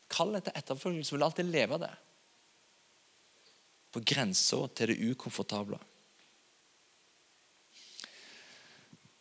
Kallet 0.10 0.46
til 0.46 0.58
etterfølgelse 0.58 1.16
vil 1.16 1.26
alltid 1.26 1.52
leve 1.52 1.80
der. 1.82 1.96
På 3.92 4.02
grensa 4.06 4.68
til 4.76 4.94
det 4.94 5.12
ukomfortable. 5.12 5.80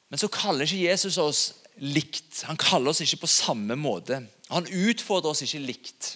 Men 0.08 0.20
så 0.20 0.28
kaller 0.30 0.64
ikke 0.64 0.86
Jesus 0.86 1.18
oss 1.18 1.40
likt. 1.82 2.44
Han 2.46 2.56
kaller 2.60 2.92
oss 2.92 3.02
ikke 3.02 3.24
på 3.24 3.30
samme 3.30 3.74
måte. 3.76 4.22
Han 4.52 4.68
utfordrer 4.70 5.32
oss 5.32 5.42
ikke 5.42 5.64
likt. 5.64 6.14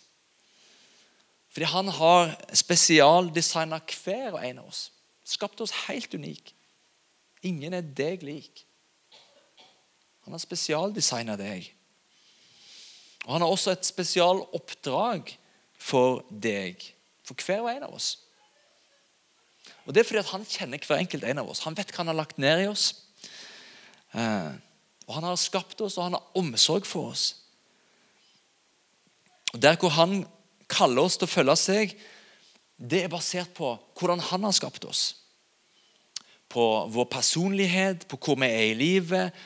Fordi 1.50 1.66
han 1.66 1.88
har 1.88 2.32
spesialdesigna 2.54 3.80
hver 4.04 4.36
og 4.36 4.46
en 4.46 4.62
av 4.62 4.70
oss. 4.70 4.90
Skapt 5.26 5.60
oss 5.60 5.74
helt 5.86 6.14
unik. 6.14 6.54
Ingen 7.42 7.74
er 7.74 7.82
deg 7.82 8.22
lik. 8.22 8.64
Han 10.26 10.36
har 10.36 10.42
spesialdesigna 10.42 11.36
deg. 11.40 11.66
Og 13.26 13.34
han 13.34 13.44
har 13.44 13.52
også 13.52 13.74
et 13.74 13.86
spesialoppdrag 13.88 15.34
for 15.80 16.24
deg, 16.30 16.82
for 17.26 17.38
hver 17.44 17.64
og 17.64 17.70
en 17.72 17.86
av 17.88 17.94
oss. 17.96 18.12
Og 19.86 19.94
Det 19.94 20.02
er 20.02 20.08
fordi 20.08 20.28
han 20.30 20.46
kjenner 20.46 20.86
hver 20.86 21.00
enkelt 21.02 21.24
en 21.24 21.42
av 21.42 21.48
oss. 21.50 21.64
Han 21.66 21.76
vet 21.76 21.90
hva 21.90 22.04
han 22.04 22.12
har 22.12 22.20
lagt 22.20 22.38
ned 22.38 22.64
i 22.64 22.68
oss. 22.70 22.92
Eh, 24.14 24.52
og 25.08 25.14
Han 25.14 25.24
har 25.26 25.36
skapt 25.36 25.80
oss, 25.80 25.96
og 25.98 26.04
han 26.04 26.14
har 26.14 26.38
omsorg 26.38 26.86
for 26.86 27.10
oss. 27.10 27.36
Og 29.52 29.62
Der 29.62 29.76
hvor 29.76 29.88
han 29.88 30.26
kaller 30.70 31.04
oss 31.04 31.18
til 31.18 31.28
å 31.28 31.34
følge 31.34 31.56
seg, 31.58 31.94
det 32.80 33.04
er 33.04 33.12
basert 33.12 33.52
på 33.56 33.74
hvordan 33.98 34.22
han 34.30 34.46
har 34.46 34.56
skapt 34.56 34.86
oss. 34.88 35.04
På 36.50 36.86
vår 36.90 37.06
personlighet, 37.12 38.06
på 38.10 38.18
hvor 38.18 38.38
vi 38.40 38.48
er 38.48 38.66
i 38.70 38.78
livet, 38.78 39.36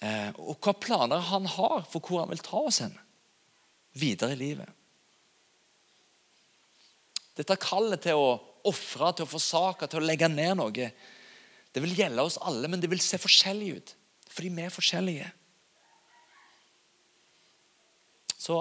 eh, 0.00 0.30
og 0.40 0.58
hva 0.64 0.74
planer 0.74 1.28
han 1.30 1.46
har 1.46 1.84
for 1.90 2.00
hvor 2.00 2.24
han 2.24 2.32
vil 2.32 2.42
ta 2.44 2.64
oss 2.70 2.80
hen 2.82 2.96
videre 3.98 4.34
i 4.34 4.40
livet. 4.40 4.68
Dette 7.36 7.58
kallet 7.60 8.02
til 8.04 8.18
å 8.18 8.32
ofre, 8.68 9.12
til 9.14 9.26
å 9.26 9.30
forsake, 9.30 9.88
til 9.88 10.02
å 10.02 10.06
legge 10.06 10.28
ned 10.28 10.58
noe. 10.60 10.88
Det 11.70 11.82
vil 11.84 11.96
gjelde 11.96 12.24
oss 12.26 12.40
alle, 12.44 12.68
men 12.68 12.82
det 12.82 12.90
vil 12.90 13.02
se 13.02 13.20
forskjellig 13.20 13.70
ut. 13.76 13.94
Fordi 14.30 14.50
vi 14.54 14.64
er 14.64 14.74
forskjellige. 14.74 15.30
Så 18.40 18.58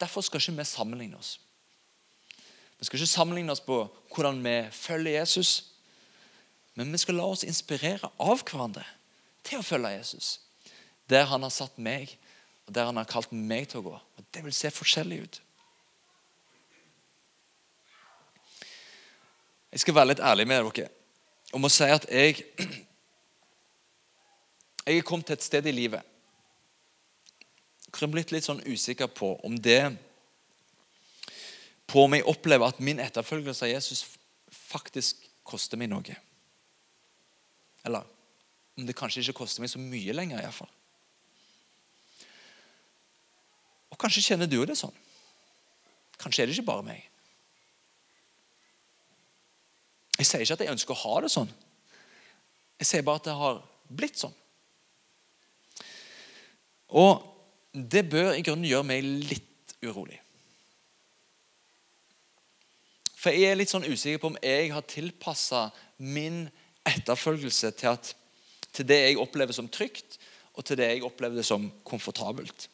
Derfor 0.00 0.24
skal 0.26 0.40
ikke 0.40 0.58
vi 0.58 0.64
sammenligne 0.64 1.18
oss. 1.18 1.38
Vi 2.78 2.86
skal 2.86 2.98
ikke 2.98 3.12
sammenligne 3.12 3.52
oss 3.52 3.62
på 3.64 3.78
hvordan 4.14 4.42
vi 4.44 4.56
følger 4.72 5.20
Jesus, 5.20 5.64
men 6.74 6.92
vi 6.92 6.98
skal 6.98 7.14
la 7.14 7.26
oss 7.30 7.44
inspirere 7.46 8.10
av 8.18 8.42
hverandre 8.42 8.84
til 9.46 9.60
å 9.60 9.66
følge 9.66 9.94
Jesus. 9.94 10.40
Der 11.10 11.26
han 11.30 11.42
har 11.46 11.52
satt 11.54 11.78
meg, 11.78 12.16
og 12.66 12.74
der 12.74 12.88
han 12.88 12.98
har 12.98 13.08
kalt 13.08 13.32
meg 13.32 13.68
til 13.70 13.82
å 13.82 13.88
gå. 13.90 13.94
Og 13.94 14.24
Det 14.32 14.44
vil 14.44 14.56
se 14.56 14.70
forskjellig 14.70 15.20
ut. 15.22 15.40
Jeg 19.74 19.80
skal 19.82 19.94
være 19.94 20.12
litt 20.12 20.22
ærlig 20.22 20.46
med 20.46 20.70
dere 20.70 20.90
om 21.54 21.66
å 21.66 21.70
si 21.70 21.86
at 21.90 22.06
jeg 22.10 22.42
Jeg 24.84 24.98
er 25.00 25.06
kommet 25.08 25.24
til 25.26 25.38
et 25.38 25.42
sted 25.42 25.64
i 25.66 25.72
livet 25.72 26.13
er 28.02 28.10
blitt 28.10 28.32
litt 28.34 28.46
sånn 28.46 28.62
usikker 28.66 29.06
på 29.06 29.36
om 29.46 29.54
det 29.60 29.94
På 31.86 32.04
om 32.04 32.14
jeg 32.16 32.24
opplever 32.26 32.66
at 32.66 32.80
min 32.80 32.98
etterfølgelse 32.98 33.66
av 33.66 33.70
Jesus 33.70 34.04
faktisk 34.50 35.20
koster 35.44 35.76
meg 35.78 35.90
noe. 35.92 36.16
Eller 37.84 38.06
om 38.74 38.86
det 38.86 38.96
kanskje 38.96 39.20
ikke 39.20 39.44
koster 39.44 39.62
meg 39.62 39.70
så 39.70 39.78
mye 39.78 40.14
lenger. 40.16 40.40
I 40.40 40.46
hvert 40.48 40.56
fall. 40.56 40.72
Og 43.92 44.00
Kanskje 44.00 44.24
kjenner 44.24 44.48
du 44.50 44.56
det 44.66 44.78
sånn. 44.80 44.94
Kanskje 46.18 46.42
er 46.42 46.48
det 46.48 46.56
ikke 46.56 46.70
bare 46.72 46.86
meg. 46.86 47.04
Jeg 50.18 50.26
sier 50.26 50.42
ikke 50.42 50.56
at 50.56 50.64
jeg 50.64 50.72
ønsker 50.72 50.94
å 50.96 51.02
ha 51.02 51.20
det 51.24 51.30
sånn. 51.34 51.52
Jeg 52.80 52.88
sier 52.88 53.06
bare 53.06 53.20
at 53.20 53.28
det 53.28 53.36
har 53.38 53.60
blitt 53.92 54.18
sånn. 54.18 54.34
Og 56.94 57.33
det 57.74 58.04
bør 58.10 58.32
i 58.34 58.44
grunnen 58.46 58.68
gjøre 58.68 58.86
meg 58.86 59.04
litt 59.04 59.74
urolig. 59.84 60.20
For 63.18 63.32
jeg 63.32 63.50
er 63.50 63.58
litt 63.58 63.72
sånn 63.72 63.86
usikker 63.88 64.20
på 64.20 64.30
om 64.32 64.40
jeg 64.44 64.70
har 64.74 64.84
tilpassa 64.88 65.68
min 65.98 66.44
etterfølgelse 66.86 67.72
til, 67.78 67.96
at, 67.96 68.10
til, 68.70 68.86
det 68.86 69.00
jeg 69.00 69.20
opplever 69.20 69.56
som 69.56 69.70
trygt, 69.72 70.18
og 70.54 70.66
til 70.68 70.78
det 70.78 70.90
jeg 70.90 71.06
opplever 71.06 71.42
som 71.46 71.70
komfortabelt. 71.88 72.68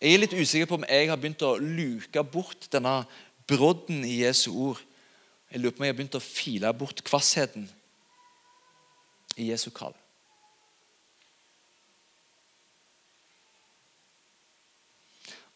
Jeg 0.00 0.16
er 0.16 0.22
litt 0.24 0.34
usikker 0.34 0.66
på 0.66 0.80
om 0.80 0.88
jeg 0.88 1.10
har 1.12 1.20
begynt 1.20 1.44
å 1.46 1.58
luke 1.60 2.24
bort 2.26 2.66
denne 2.72 3.02
brodden 3.46 4.02
i 4.08 4.22
Jesu 4.24 4.50
ord 4.50 4.80
jeg 5.52 5.60
lurer 5.60 5.74
på 5.76 5.82
om 5.82 5.84
jeg 5.84 5.92
har 5.92 5.96
begynt 5.98 6.16
å 6.16 6.24
file 6.24 6.70
bort 6.72 7.02
kvassheten 7.04 7.66
i 9.36 9.50
Jesu 9.50 9.68
kall. 9.74 9.92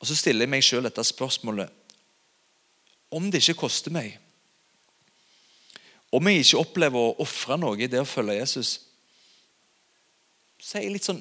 Og 0.07 0.13
så 0.13 0.21
stiller 0.21 0.47
jeg 0.47 0.53
meg 0.53 0.63
sjøl 0.63 0.87
dette 0.87 1.03
spørsmålet 1.03 1.73
Om 3.11 3.27
det 3.31 3.41
ikke 3.43 3.65
koster 3.65 3.91
meg, 3.91 4.13
om 6.15 6.29
jeg 6.31 6.45
ikke 6.45 6.61
opplever 6.63 7.03
å 7.03 7.17
ofre 7.25 7.57
noe 7.59 7.75
i 7.83 7.89
det 7.91 7.99
å 7.99 8.07
følge 8.07 8.37
Jesus, 8.39 8.69
så 10.63 10.79
er 10.79 10.87
jeg 10.87 10.93
litt 10.95 11.09
sånn 11.09 11.19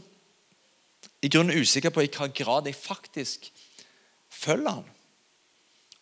i 1.26 1.32
grunnen 1.34 1.58
usikker 1.58 1.90
på 1.90 2.04
i 2.06 2.12
hva 2.14 2.30
grad 2.30 2.70
jeg 2.70 2.78
faktisk 2.78 3.50
følger 4.30 4.78
han, 4.78 4.86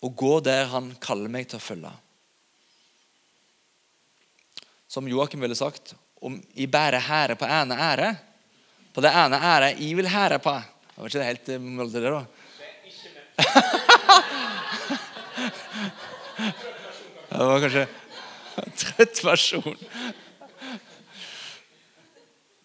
og 0.03 0.17
går 0.19 0.43
der 0.49 0.67
han 0.73 0.91
kaller 1.03 1.31
meg 1.31 1.47
til 1.47 1.61
å 1.61 1.63
følge 1.63 1.93
som 4.91 5.07
Joakim 5.07 5.41
ville 5.41 5.55
sagt, 5.57 5.95
om 6.21 6.35
jeg 6.53 6.69
bærer 6.69 7.01
hære 7.01 7.39
på 7.39 7.47
ene 7.49 7.79
ære 7.81 8.13
På 8.93 9.01
det 9.01 9.09
ene 9.09 9.39
ære 9.41 9.71
jeg 9.79 9.95
vil 9.97 10.05
hære 10.05 10.37
på. 10.37 10.51
Det 10.53 10.99
var 11.01 11.09
ikke 11.09 11.19
det 11.19 11.29
helt 11.31 11.47
eh, 11.49 11.87
det, 11.95 12.01
da? 12.03 12.42
Det 17.33 17.45
var 17.49 17.63
kanskje 17.63 17.87
en 18.61 18.75
trøtt 18.77 19.23
versjon. 19.25 19.79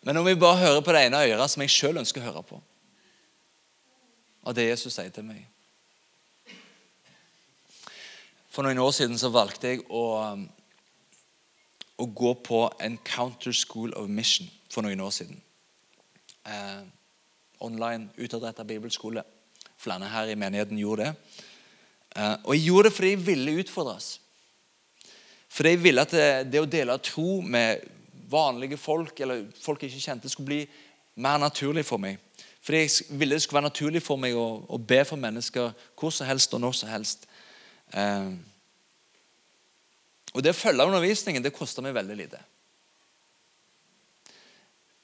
Men 0.03 0.17
om 0.17 0.27
vi 0.27 0.35
bare 0.41 0.61
hører 0.61 0.83
på 0.85 0.93
det 0.93 1.03
ene 1.07 1.25
øret 1.29 1.51
som 1.51 1.63
jeg 1.65 1.73
sjøl 1.73 2.01
ønsker 2.01 2.21
å 2.23 2.29
høre 2.29 2.43
på, 2.51 2.61
av 4.45 4.53
det 4.57 4.69
Jesus 4.69 4.95
sier 4.97 5.13
til 5.13 5.27
meg 5.29 5.41
For 8.49 8.65
noen 8.65 8.81
år 8.81 8.93
siden 8.97 9.19
så 9.21 9.29
valgte 9.31 9.75
jeg 9.75 9.85
å 9.93 10.05
å 11.99 12.07
gå 12.07 12.35
på 12.47 12.61
Encounter 12.81 13.53
School 13.53 13.93
of 13.99 14.09
Mission 14.09 14.47
for 14.71 14.87
noen 14.87 15.01
år 15.03 15.11
siden. 15.15 15.41
Eh, 16.47 16.83
online, 17.61 18.11
utadrettet 18.17 18.67
bibelskole. 18.67 19.25
Flere 19.79 20.09
her 20.11 20.33
i 20.33 20.35
menigheten 20.39 20.79
gjorde 20.79 21.05
det. 21.05 21.13
Eh, 22.17 22.35
og 22.45 22.55
jeg 22.55 22.65
gjorde 22.65 22.89
det 22.89 22.97
fordi 22.97 23.11
jeg 23.15 23.27
ville 23.27 23.59
utfordres. 23.61 24.21
Fordi 25.49 25.69
jeg 25.69 25.83
ville 25.83 26.03
at 26.03 26.11
det, 26.11 26.53
det 26.53 26.63
å 26.63 26.71
dele 26.71 26.99
tro 26.99 27.41
med 27.41 27.85
vanlige 28.29 28.77
folk, 28.77 29.21
eller 29.21 29.47
folk 29.63 29.83
jeg 29.83 29.93
ikke 29.93 30.05
kjente, 30.11 30.29
skulle 30.29 30.51
bli 30.51 30.61
mer 31.23 31.39
naturlig 31.41 31.87
for 31.87 32.03
meg. 32.03 32.19
Fordi 32.61 32.83
jeg 32.83 33.19
ville 33.21 33.35
det 33.35 33.43
skulle 33.43 33.63
være 33.63 33.71
naturlig 33.71 34.03
for 34.05 34.21
meg 34.21 34.37
å, 34.37 34.49
å 34.69 34.79
be 34.79 35.01
for 35.09 35.21
mennesker 35.21 35.73
hvor 35.99 36.13
som 36.13 36.29
helst 36.29 36.55
og 36.55 36.61
når 36.61 36.77
som 36.77 36.91
helst. 36.93 37.29
Eh, 37.95 38.31
og 40.35 40.45
Det 40.45 40.53
å 40.53 40.59
følge 40.59 40.85
undervisningen 40.91 41.43
det 41.43 41.55
koster 41.57 41.87
meg 41.87 41.97
veldig 41.97 42.17
lite. 42.19 42.43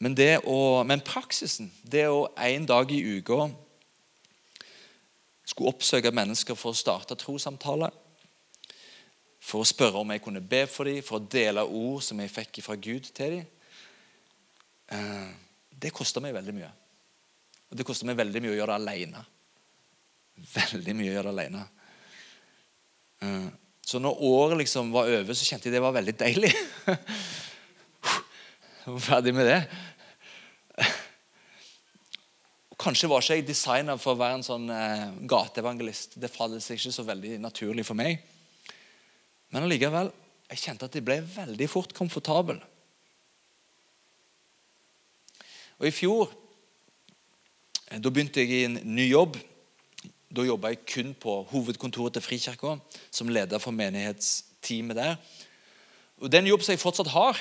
Men, 0.02 0.18
å, 0.44 0.82
men 0.84 1.00
praksisen, 1.00 1.70
det 1.80 2.08
å 2.12 2.26
en 2.36 2.66
dag 2.68 2.90
i 2.92 3.00
uka 3.16 3.46
skulle 5.44 5.72
oppsøke 5.74 6.12
mennesker 6.14 6.56
for 6.58 6.72
å 6.72 6.78
starte 6.78 7.16
trossamtale, 7.20 7.90
for 9.44 9.60
å 9.60 9.68
spørre 9.68 10.00
om 10.00 10.12
jeg 10.14 10.22
kunne 10.24 10.40
be 10.40 10.62
for 10.70 10.88
dem, 10.88 11.02
for 11.04 11.20
å 11.20 11.26
dele 11.28 11.66
ord 11.66 12.00
som 12.04 12.20
jeg 12.22 12.32
fikk 12.32 12.62
fra 12.64 12.78
Gud 12.80 13.10
til 13.12 13.38
dem, 13.38 13.46
eh, 14.88 15.28
det 15.70 15.92
koster 15.92 16.24
meg 16.24 16.32
veldig 16.36 16.54
mye. 16.56 16.70
Og 17.70 17.76
det 17.76 17.84
koster 17.84 18.08
meg 18.08 18.16
veldig 18.16 18.40
mye 18.40 18.54
å 18.54 18.56
gjøre 18.56 18.72
det 18.72 18.80
alene. 18.80 19.24
Veldig 20.54 20.94
mye 20.96 21.10
å 21.10 21.14
gjøre 21.18 21.28
det 21.28 21.34
alene. 21.34 21.64
Eh, 23.20 23.48
så 23.84 24.00
når 24.00 24.22
året 24.24 24.62
liksom 24.62 24.92
var 24.94 25.10
over, 25.12 25.36
så 25.36 25.44
kjente 25.44 25.68
jeg 25.68 25.76
det 25.76 25.82
var 25.84 25.92
veldig 25.92 26.14
deilig. 26.16 26.52
Ferdig 29.08 29.34
med 29.36 29.48
det. 29.48 29.60
Kanskje 32.84 33.08
var 33.08 33.22
ikke 33.22 33.38
jeg 33.38 33.46
designa 33.48 33.94
for 33.96 34.12
å 34.12 34.20
være 34.20 34.38
en 34.38 34.44
sånn 34.44 34.68
eh, 34.68 35.04
gateevangelist. 35.30 36.18
Det 36.20 36.28
faller 36.28 36.60
seg 36.60 36.76
ikke 36.76 36.92
så 36.92 37.04
veldig 37.06 37.38
naturlig 37.40 37.86
for 37.88 37.96
meg. 37.96 38.20
Men 39.54 39.64
allikevel, 39.64 40.10
jeg 40.50 40.60
kjente 40.60 40.84
at 40.90 40.98
jeg 40.98 41.06
ble 41.06 41.22
veldig 41.24 41.68
fort 41.72 41.94
komfortabel. 41.96 42.58
Og 45.80 45.86
I 45.88 45.92
fjor 45.94 46.28
eh, 47.88 47.96
da 47.96 48.12
begynte 48.12 48.44
jeg 48.44 48.52
i 48.52 48.66
en 48.68 48.76
ny 48.84 49.08
jobb 49.08 49.38
da 50.34 50.42
jobba 50.42 50.72
jeg 50.72 50.82
kun 50.90 51.14
på 51.14 51.36
hovedkontoret 51.52 52.16
til 52.16 52.24
Frikirka 52.24 52.74
som 53.14 53.30
leder 53.30 53.62
for 53.62 53.76
menighetsteamet 53.76 54.98
der. 54.98 55.16
Og 56.20 56.28
Det 56.28 56.38
er 56.38 56.42
en 56.42 56.50
jobb 56.50 56.66
som 56.66 56.74
jeg 56.74 56.82
fortsatt 56.82 57.12
har, 57.14 57.40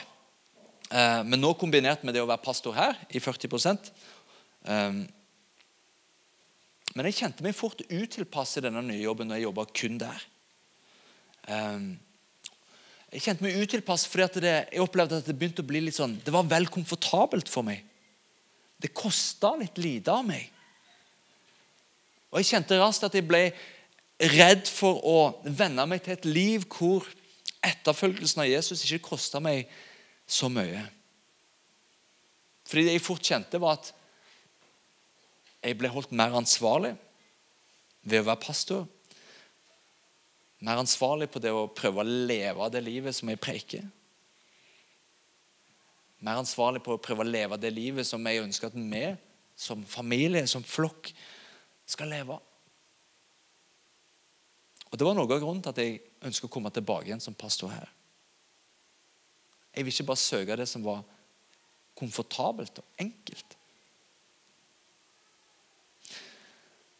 eh, 0.91 1.23
men 1.27 1.41
nå 1.41 1.51
kombinert 1.59 2.03
med 2.03 2.13
det 2.13 2.23
å 2.23 2.29
være 2.29 2.45
pastor 2.45 2.77
her 2.77 2.95
i 3.09 3.19
40 3.19 3.91
eh, 4.63 5.03
Men 6.93 7.09
jeg 7.09 7.17
kjente 7.21 7.45
meg 7.45 7.57
fort 7.57 7.81
utilpass 7.89 8.57
i 8.59 8.63
denne 8.65 8.83
nye 8.85 9.01
jobben 9.01 9.29
når 9.29 9.39
jeg 9.39 9.47
jobba 9.47 9.65
kun 9.73 9.99
der. 10.01 10.25
Eh, 11.49 11.87
jeg 13.13 13.25
kjente 13.27 13.45
meg 13.45 13.57
utilpass 13.61 14.05
fordi 14.09 14.43
det, 14.45 14.53
jeg 14.73 14.81
opplevde 14.81 15.21
at 15.21 15.29
det 15.29 15.37
begynte 15.37 15.65
å 15.65 15.69
bli 15.69 15.83
litt 15.85 15.97
sånn, 15.97 16.15
det 16.25 16.33
var 16.33 16.47
vel 16.49 16.69
komfortabelt 16.73 17.49
for 17.51 17.65
meg. 17.65 17.83
Det 18.81 18.93
kosta 18.93 19.53
litt 19.59 19.77
lite 19.81 20.11
av 20.11 20.25
meg. 20.27 20.49
Og 22.33 22.41
Jeg 22.41 22.49
kjente 22.49 22.79
raskt 22.81 23.05
at 23.05 23.13
jeg 23.13 23.27
ble 23.29 23.43
redd 24.33 24.65
for 24.69 24.97
å 25.05 25.17
venne 25.45 25.85
meg 25.89 26.01
til 26.01 26.15
et 26.15 26.25
liv 26.25 26.65
hvor 26.71 27.05
etterfølgelsen 27.63 28.41
av 28.43 28.49
Jesus 28.49 28.81
ikke 28.85 29.11
kosta 29.13 29.41
meg 29.43 29.69
så 30.25 30.49
mye. 30.51 30.81
Fordi 32.65 32.87
det 32.87 32.95
jeg 32.97 33.05
fort 33.05 33.27
kjente, 33.27 33.61
var 33.61 33.77
at 33.77 33.91
jeg 35.63 35.77
ble 35.79 35.91
holdt 35.91 36.11
mer 36.11 36.35
ansvarlig 36.35 36.93
ved 38.03 38.19
å 38.21 38.27
være 38.27 38.43
pastor. 38.43 38.85
Mer 40.63 40.79
ansvarlig 40.79 41.29
på 41.31 41.41
det 41.43 41.51
å 41.55 41.69
prøve 41.71 42.03
å 42.03 42.07
leve 42.07 42.69
det 42.71 42.83
livet 42.83 43.15
som 43.15 43.31
jeg 43.31 43.41
preker. 43.41 43.85
Mer 46.23 46.39
ansvarlig 46.39 46.83
på 46.83 46.95
å 46.95 47.01
prøve 47.03 47.23
å 47.23 47.27
leve 47.27 47.59
det 47.59 47.71
livet 47.75 48.07
som 48.07 48.23
jeg 48.27 48.43
ønsker 48.43 48.69
at 48.69 48.77
vi 48.79 49.05
som 49.55 49.83
familie, 49.85 50.47
som 50.47 50.63
flokk, 50.65 51.11
skal 51.85 52.09
leve. 52.09 52.37
Og 54.89 54.99
Det 54.99 55.05
var 55.05 55.15
noe 55.17 55.27
av 55.27 55.41
grunnen 55.41 55.61
til 55.63 55.73
at 55.73 55.81
jeg 55.81 55.99
ønsker 56.23 56.47
å 56.47 56.53
komme 56.53 56.71
tilbake 56.73 57.09
igjen 57.09 57.21
som 57.23 57.35
pastor 57.35 57.71
her. 57.73 57.89
Jeg 59.73 59.85
vil 59.85 59.93
ikke 59.93 60.09
bare 60.11 60.21
søke 60.21 60.57
det 60.57 60.67
som 60.69 60.83
var 60.85 61.01
komfortabelt 61.97 62.79
og 62.81 63.01
enkelt. 63.01 63.52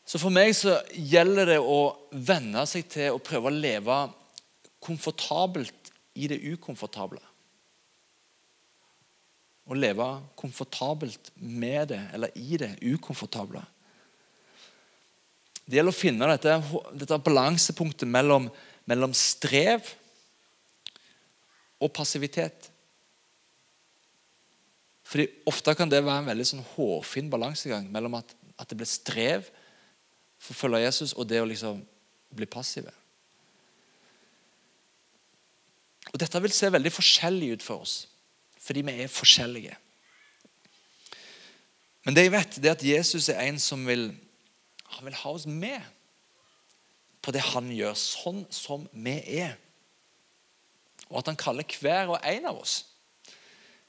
Så 0.03 0.19
for 0.19 0.33
meg 0.35 0.51
så 0.57 0.75
gjelder 0.93 1.53
det 1.53 1.59
å 1.63 1.79
venne 2.11 2.65
seg 2.67 2.89
til 2.91 3.15
å 3.15 3.21
prøve 3.23 3.49
å 3.49 3.55
leve 3.55 3.99
komfortabelt 4.83 5.91
i 6.19 6.27
det 6.27 6.41
ukomfortable. 6.43 7.21
Å 9.63 9.77
leve 9.79 10.07
komfortabelt 10.35 11.31
med 11.39 11.93
det, 11.93 12.01
eller 12.13 12.35
i 12.35 12.59
det 12.59 12.73
ukomfortable. 12.83 13.63
Det 15.63 15.79
gjelder 15.79 15.95
å 15.95 15.95
finne 15.95 16.27
dette, 16.33 16.57
dette 16.99 17.21
balansepunktet 17.23 18.09
mellom, 18.09 18.49
mellom 18.91 19.15
strev 19.15 19.87
og 21.79 21.91
passivitet. 21.95 22.67
Fordi 25.07 25.29
Ofte 25.47 25.75
kan 25.79 25.87
det 25.91 26.03
være 26.03 26.25
en 26.25 26.31
veldig 26.33 26.49
sånn 26.49 26.65
hårfin 26.73 27.31
balansegang 27.31 27.87
mellom 27.91 28.19
at, 28.19 28.35
at 28.59 28.67
det 28.67 28.79
blir 28.79 28.89
strev 28.89 29.47
for 30.43 30.51
å 30.51 30.60
følge 30.60 30.84
Jesus, 30.84 31.13
og 31.15 31.27
det 31.29 31.39
å 31.39 31.47
liksom 31.47 31.79
bli 32.36 32.47
passive. 32.49 32.91
Og 36.12 36.19
Dette 36.19 36.41
vil 36.43 36.53
se 36.53 36.69
veldig 36.73 36.91
forskjellig 36.93 37.53
ut 37.56 37.65
for 37.65 37.86
oss, 37.86 37.95
fordi 38.60 38.84
vi 38.86 38.97
er 39.03 39.12
forskjellige. 39.12 39.77
Men 42.03 42.15
det 42.17 42.25
jeg 42.25 42.34
vet, 42.34 42.60
det 42.60 42.69
er 42.69 42.75
at 42.75 42.86
Jesus 42.86 43.29
er 43.32 43.39
en 43.45 43.60
som 43.62 43.86
vil, 43.88 44.10
han 44.97 45.08
vil 45.08 45.19
ha 45.21 45.32
oss 45.32 45.47
med 45.47 45.79
på 47.23 47.32
det 47.32 47.45
han 47.53 47.69
gjør, 47.71 47.95
sånn 47.95 48.43
som 48.51 48.84
vi 48.91 49.15
er. 49.39 49.56
Og 51.08 51.21
at 51.21 51.32
han 51.32 51.39
kaller 51.39 51.77
hver 51.79 52.12
og 52.12 52.19
en 52.19 52.49
av 52.51 52.60
oss 52.60 52.82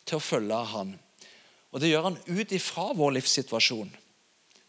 til 0.06 0.20
å 0.20 0.22
følge 0.22 0.60
han. 0.70 0.94
Og 1.74 1.82
det 1.82 1.90
gjør 1.90 2.06
han 2.12 2.20
ut 2.28 2.54
ifra 2.54 2.92
vår 2.94 3.16
livssituasjon. 3.16 3.90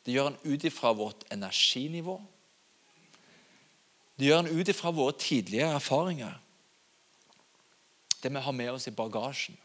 Det 0.05 0.13
gjør 0.13 0.29
han 0.29 0.39
ut 0.43 0.63
ifra 0.67 0.93
vårt 0.93 1.25
energinivå. 1.33 2.19
Det 4.15 4.29
gjør 4.29 4.43
han 4.43 4.53
ut 4.53 4.69
ifra 4.71 4.93
våre 4.95 5.17
tidligere 5.19 5.75
erfaringer. 5.79 6.37
Det 8.21 8.31
vi 8.31 8.41
har 8.41 8.55
med 8.55 8.71
oss 8.71 8.87
i 8.87 8.93
bagasjen. 8.95 9.57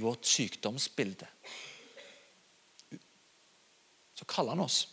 Vårt 0.00 0.28
sykdomsbilde. 0.28 1.26
Så 4.14 4.28
kaller 4.28 4.54
han 4.54 4.64
oss. 4.64 4.86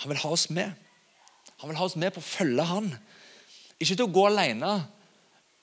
Han 0.00 0.12
vil 0.12 0.20
ha 0.24 0.32
oss 0.32 0.48
med. 0.50 0.72
Han 1.58 1.70
vil 1.70 1.78
ha 1.78 1.86
oss 1.86 1.96
med 1.96 2.12
på 2.14 2.22
å 2.22 2.28
følge 2.28 2.64
han. 2.66 2.92
Ikke 3.78 3.94
til 3.94 4.06
å 4.06 4.14
gå 4.14 4.26
alene, 4.26 4.72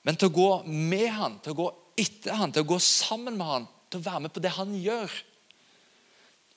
men 0.06 0.16
til 0.16 0.30
å 0.30 0.36
gå 0.36 0.50
med 0.66 1.08
han, 1.12 1.38
til 1.44 1.52
å 1.54 1.60
gå 1.60 1.70
etter 2.00 2.36
han, 2.38 2.52
til 2.52 2.64
å 2.64 2.70
gå 2.70 2.78
sammen 2.82 3.36
med 3.36 3.48
han, 3.48 3.66
til 3.90 4.00
å 4.00 4.06
være 4.06 4.22
med 4.26 4.34
på 4.34 4.42
det 4.44 4.52
han 4.56 4.74
gjør. 4.78 5.12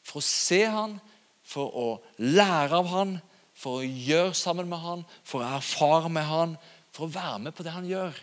For 0.05 0.21
å 0.21 0.25
se 0.25 0.63
han, 0.69 0.97
for 1.43 1.73
å 1.73 1.87
lære 2.21 2.77
av 2.79 2.89
han, 2.93 3.17
for 3.59 3.81
å 3.81 3.87
gjøre 3.87 4.35
sammen 4.37 4.69
med 4.71 4.79
han, 4.83 5.03
for 5.27 5.43
å 5.43 5.51
erfare 5.57 6.11
med 6.13 6.27
han, 6.29 6.55
for 6.95 7.07
å 7.07 7.13
være 7.13 7.41
med 7.47 7.55
på 7.55 7.65
det 7.65 7.73
han 7.75 7.87
gjør. 7.89 8.15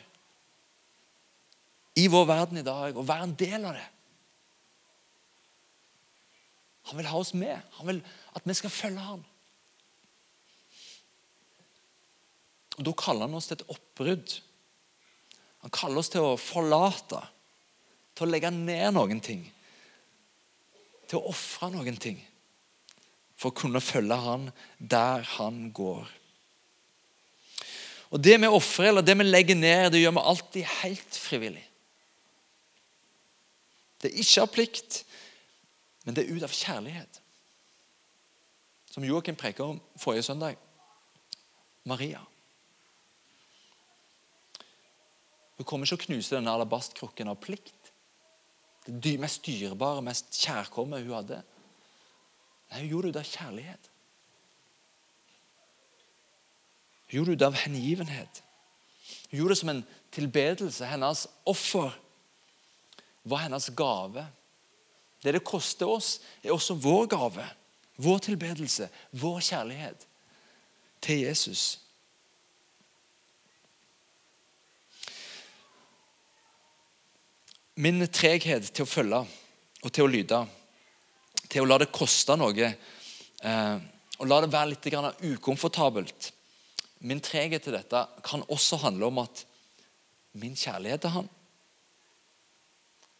I 1.97 2.07
vår 2.13 2.27
verden 2.29 2.61
i 2.61 2.67
dag, 2.67 2.97
og 2.97 3.09
være 3.09 3.29
en 3.29 3.39
del 3.41 3.69
av 3.69 3.77
det. 3.77 3.87
Han 6.87 7.01
vil 7.01 7.09
ha 7.11 7.19
oss 7.19 7.33
med. 7.35 7.57
Han 7.79 7.89
vil 7.91 8.03
at 8.37 8.45
vi 8.47 8.55
skal 8.55 8.71
følge 8.71 9.03
han. 9.03 9.25
Og 12.77 12.85
Da 12.85 12.93
kaller 12.93 13.27
han 13.27 13.35
oss 13.39 13.49
til 13.49 13.59
et 13.59 13.71
oppbrudd. 13.73 14.37
Han 15.65 15.73
kaller 15.75 16.03
oss 16.03 16.13
til 16.13 16.23
å 16.23 16.37
forlate, 16.39 17.23
til 18.15 18.27
å 18.27 18.31
legge 18.31 18.53
ned 18.55 18.95
noen 18.95 19.21
ting. 19.25 19.43
Til 21.07 21.21
å 21.21 21.31
ofre 21.31 21.71
noen 21.75 21.99
ting 22.01 22.19
for 23.37 23.53
å 23.53 23.57
kunne 23.57 23.83
følge 23.85 24.17
han 24.17 24.49
der 24.79 25.27
han 25.37 25.69
går. 25.77 26.07
Og 28.11 28.23
Det 28.23 28.37
vi 28.41 28.49
ofrer 28.49 28.91
eller 28.91 29.05
det 29.05 29.17
vi 29.19 29.27
legger 29.27 29.59
ned, 29.59 29.91
det 29.93 30.01
gjør 30.01 30.15
vi 30.17 30.29
alltid 30.31 30.71
helt 30.81 31.19
frivillig. 31.21 31.65
Det 34.01 34.11
er 34.11 34.23
ikke 34.23 34.43
av 34.45 34.53
plikt, 34.53 35.03
men 36.05 36.15
det 36.15 36.25
er 36.25 36.37
ut 36.37 36.47
av 36.47 36.55
kjærlighet. 36.55 37.21
Som 38.93 39.05
Joakim 39.05 39.37
preka 39.37 39.65
om 39.65 39.81
forrige 40.01 40.23
søndag. 40.29 40.57
Maria. 41.85 42.23
Hun 45.57 45.65
kommer 45.65 45.87
ikke 45.87 45.99
å 45.99 46.05
knuse 46.07 46.35
denne 46.37 46.53
alabastkrukken 46.53 47.31
av 47.33 47.39
plikt. 47.41 47.86
Det 48.87 49.17
mest 49.21 49.47
dyrebare, 49.47 50.03
mest 50.03 50.37
kjærkomme 50.39 51.01
hun 51.03 51.15
hadde. 51.15 51.43
Nei, 52.71 52.81
Hun 52.81 52.89
gjorde 52.89 53.13
det 53.13 53.23
av 53.23 53.31
kjærlighet. 53.31 53.91
Hun 57.07 57.19
gjorde 57.19 57.37
det 57.39 57.47
av 57.47 57.59
hengivenhet. 57.59 58.43
Hun 59.31 59.39
gjorde 59.39 59.55
det 59.55 59.61
som 59.61 59.73
en 59.75 59.85
tilbedelse. 60.15 60.87
Hennes 60.87 61.27
offer 61.47 61.95
var 63.25 63.47
hennes 63.47 63.71
gave. 63.77 64.27
Det 65.23 65.35
det 65.35 65.45
koster 65.45 65.87
oss, 65.91 66.21
er 66.43 66.53
også 66.53 66.75
vår 66.75 67.07
gave. 67.07 67.47
Vår 67.97 68.19
tilbedelse, 68.19 68.89
vår 69.11 69.41
kjærlighet 69.41 70.07
til 71.03 71.21
Jesus. 71.21 71.86
Min 77.77 78.01
treghet 78.09 78.71
til 78.73 78.87
å 78.87 78.89
følge 78.89 79.19
og 79.85 79.91
til 79.93 80.07
å 80.07 80.09
lyde, 80.09 80.39
til 81.45 81.61
å 81.61 81.69
la 81.69 81.77
det 81.83 81.91
koste 81.93 82.33
noe 82.41 82.71
eh, 82.71 83.77
og 84.17 84.31
la 84.31 84.39
det 84.41 84.49
være 84.49 84.71
litt 84.71 84.87
ukomfortabelt 85.37 86.31
Min 87.05 87.21
treghet 87.21 87.67
til 87.67 87.77
dette 87.77 88.01
kan 88.25 88.45
også 88.49 88.79
handle 88.81 89.11
om 89.11 89.21
at 89.21 89.43
min 90.41 90.57
kjærlighet 90.57 91.05
til 91.05 91.13
han 91.19 91.29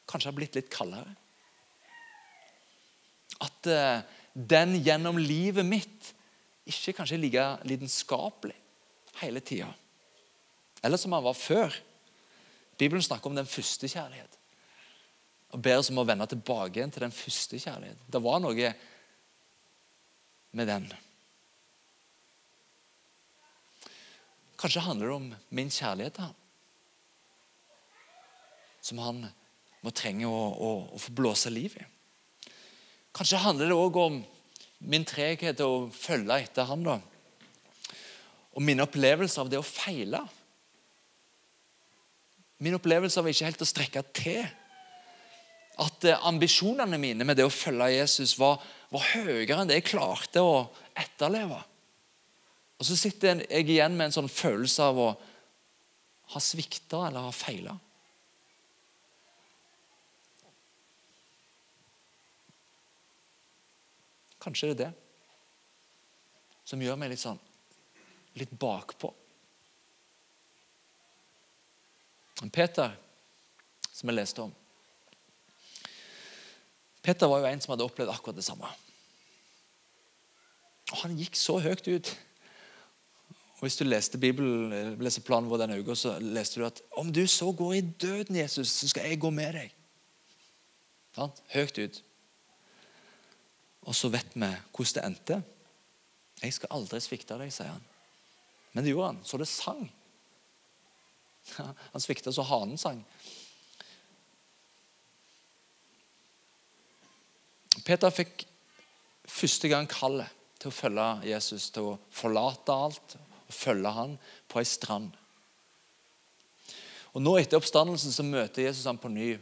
kanskje 0.09 0.31
har 0.31 0.37
blitt 0.39 0.57
litt 0.57 0.71
kaldere. 0.73 1.13
At 3.43 3.69
eh, 3.69 4.01
den 4.33 4.79
gjennom 4.81 5.19
livet 5.21 5.67
mitt 5.67 6.13
ikke 6.65 6.95
kanskje 6.97 7.19
er 7.19 7.25
like 7.27 7.47
lidenskapelig 7.69 8.57
hele 9.21 9.43
tida. 9.45 9.69
Eller 10.81 10.97
som 10.97 11.13
han 11.13 11.27
var 11.27 11.37
før. 11.37 11.77
Bibelen 12.79 13.05
snakker 13.05 13.29
om 13.29 13.37
den 13.37 13.51
første 13.51 13.91
kjærlighet 13.93 14.37
og 15.55 15.63
ber 15.63 15.79
oss 15.79 15.91
om 15.93 16.01
å 16.03 16.07
vende 16.07 16.27
tilbake 16.31 16.81
igjen 16.81 16.93
til 16.93 17.05
den 17.07 17.15
første 17.15 17.59
kjærligheten. 17.63 18.07
Det 18.11 18.23
var 18.23 18.41
noe 18.43 18.71
med 20.57 20.71
den. 20.71 20.87
Kanskje 24.57 24.85
handler 24.87 25.11
det 25.11 25.17
om 25.17 25.29
min 25.55 25.71
kjærlighet 25.73 26.23
ham. 26.25 26.35
Som 28.81 29.03
han 29.03 29.27
må 29.85 29.93
trenge 29.95 30.27
å, 30.27 30.43
å, 30.51 30.71
å 30.97 31.01
få 31.01 31.13
blåse 31.15 31.53
liv 31.53 31.77
i. 31.79 31.87
Kanskje 33.17 33.41
handler 33.43 33.71
det 33.71 33.77
òg 33.77 33.99
om 34.01 34.19
min 34.87 35.05
treghet 35.09 35.59
til 35.61 35.71
å 35.71 35.87
følge 35.95 36.41
etter 36.43 36.69
ham. 36.69 36.83
da. 36.85 36.99
Og 38.57 38.65
min 38.65 38.83
opplevelse 38.83 39.41
av 39.41 39.51
det 39.53 39.61
å 39.61 39.67
feile. 39.67 40.23
Min 42.59 42.77
opplevelse 42.77 43.21
av 43.21 43.29
ikke 43.29 43.49
helt 43.51 43.65
å 43.65 43.69
strekke 43.69 44.03
til 44.17 44.45
at 45.77 46.05
eh, 46.09 46.27
ambisjonene 46.29 46.99
mine 47.01 47.27
med 47.29 47.37
det 47.37 47.47
å 47.47 47.53
følge 47.53 47.93
Jesus 47.93 48.37
var, 48.41 48.61
var 48.93 49.09
høyere 49.13 49.61
enn 49.61 49.71
det 49.71 49.81
jeg 49.81 49.91
klarte 49.93 50.45
å 50.45 50.69
etterleve. 50.97 51.59
Og 52.77 52.89
Så 52.89 52.97
sitter 52.99 53.43
jeg 53.45 53.69
igjen 53.69 53.97
med 53.97 54.09
en 54.09 54.17
sånn 54.19 54.31
følelse 54.33 54.85
av 54.85 55.01
å 55.01 55.11
ha 56.33 56.43
svikta 56.43 57.07
eller 57.07 57.29
ha 57.29 57.33
feila. 57.35 57.77
Kanskje 64.43 64.71
det 64.71 64.75
er 64.77 64.81
det 64.85 64.93
som 66.67 66.83
gjør 66.83 66.99
meg 66.99 67.13
litt 67.13 67.23
sånn 67.23 67.39
litt 68.37 68.53
bakpå. 68.59 69.09
Peter, 72.53 72.93
som 73.89 74.11
jeg 74.11 74.19
leste 74.19 74.45
om 74.45 74.53
Petter 77.07 77.31
var 77.31 77.45
jo 77.45 77.51
en 77.51 77.61
som 77.63 77.73
hadde 77.73 77.87
opplevd 77.87 78.11
akkurat 78.11 78.39
det 78.39 78.45
samme. 78.47 78.69
Og 80.93 81.03
Han 81.05 81.19
gikk 81.19 81.39
så 81.39 81.61
høyt 81.63 81.87
ut. 81.87 82.11
Og 83.57 83.63
Hvis 83.65 83.79
du 83.79 83.85
leste 83.87 84.19
Bibelen, 84.19 84.99
leser 85.01 85.25
planen 85.25 85.49
vår 85.51 85.63
denne 85.63 85.79
uka, 85.81 85.95
så 85.97 86.17
leste 86.21 86.61
du 86.61 86.67
at 86.67 86.83
om 86.99 87.13
du 87.13 87.23
så 87.31 87.53
går 87.57 87.73
i 87.79 87.81
døden, 87.81 88.37
Jesus, 88.37 88.69
så 88.69 88.89
skal 88.91 89.07
jeg 89.09 89.21
gå 89.23 89.31
med 89.31 89.55
deg. 89.57 89.77
Sånn? 91.17 91.33
Høyt 91.55 91.79
ut. 91.79 92.03
Og 93.87 93.95
så 93.95 94.11
vet 94.13 94.35
vi 94.35 94.51
hvordan 94.51 94.97
det 94.99 95.05
endte. 95.07 95.39
Jeg 96.43 96.57
skal 96.59 96.75
aldri 96.77 97.01
svikte 97.01 97.39
deg, 97.41 97.55
sier 97.55 97.71
han. 97.71 97.87
Men 98.75 98.85
det 98.85 98.93
gjorde 98.93 99.15
han. 99.15 99.23
Så 99.25 99.39
det 99.41 99.49
sang. 99.49 99.87
Han 101.95 102.03
svikta 102.03 102.33
så 102.35 102.43
hanen 102.45 102.77
sang. 102.77 102.99
Peter 107.87 108.11
fikk 108.11 108.43
første 109.31 109.71
gang 109.71 109.87
kallet 109.91 110.33
til 110.59 110.73
å 110.73 110.75
følge 110.75 111.07
Jesus, 111.29 111.69
til 111.71 111.93
å 111.93 111.99
forlate 112.11 112.75
alt 112.75 113.15
og 113.47 113.55
følge 113.55 113.93
han 113.95 114.17
på 114.51 114.59
ei 114.59 114.67
strand. 114.67 115.13
Og 117.15 117.23
Nå 117.23 117.37
etter 117.39 117.61
oppstandelsen 117.61 118.13
så 118.13 118.27
møter 118.27 118.67
Jesus 118.67 118.89
ham 118.91 118.99
på 119.01 119.09
ny 119.13 119.37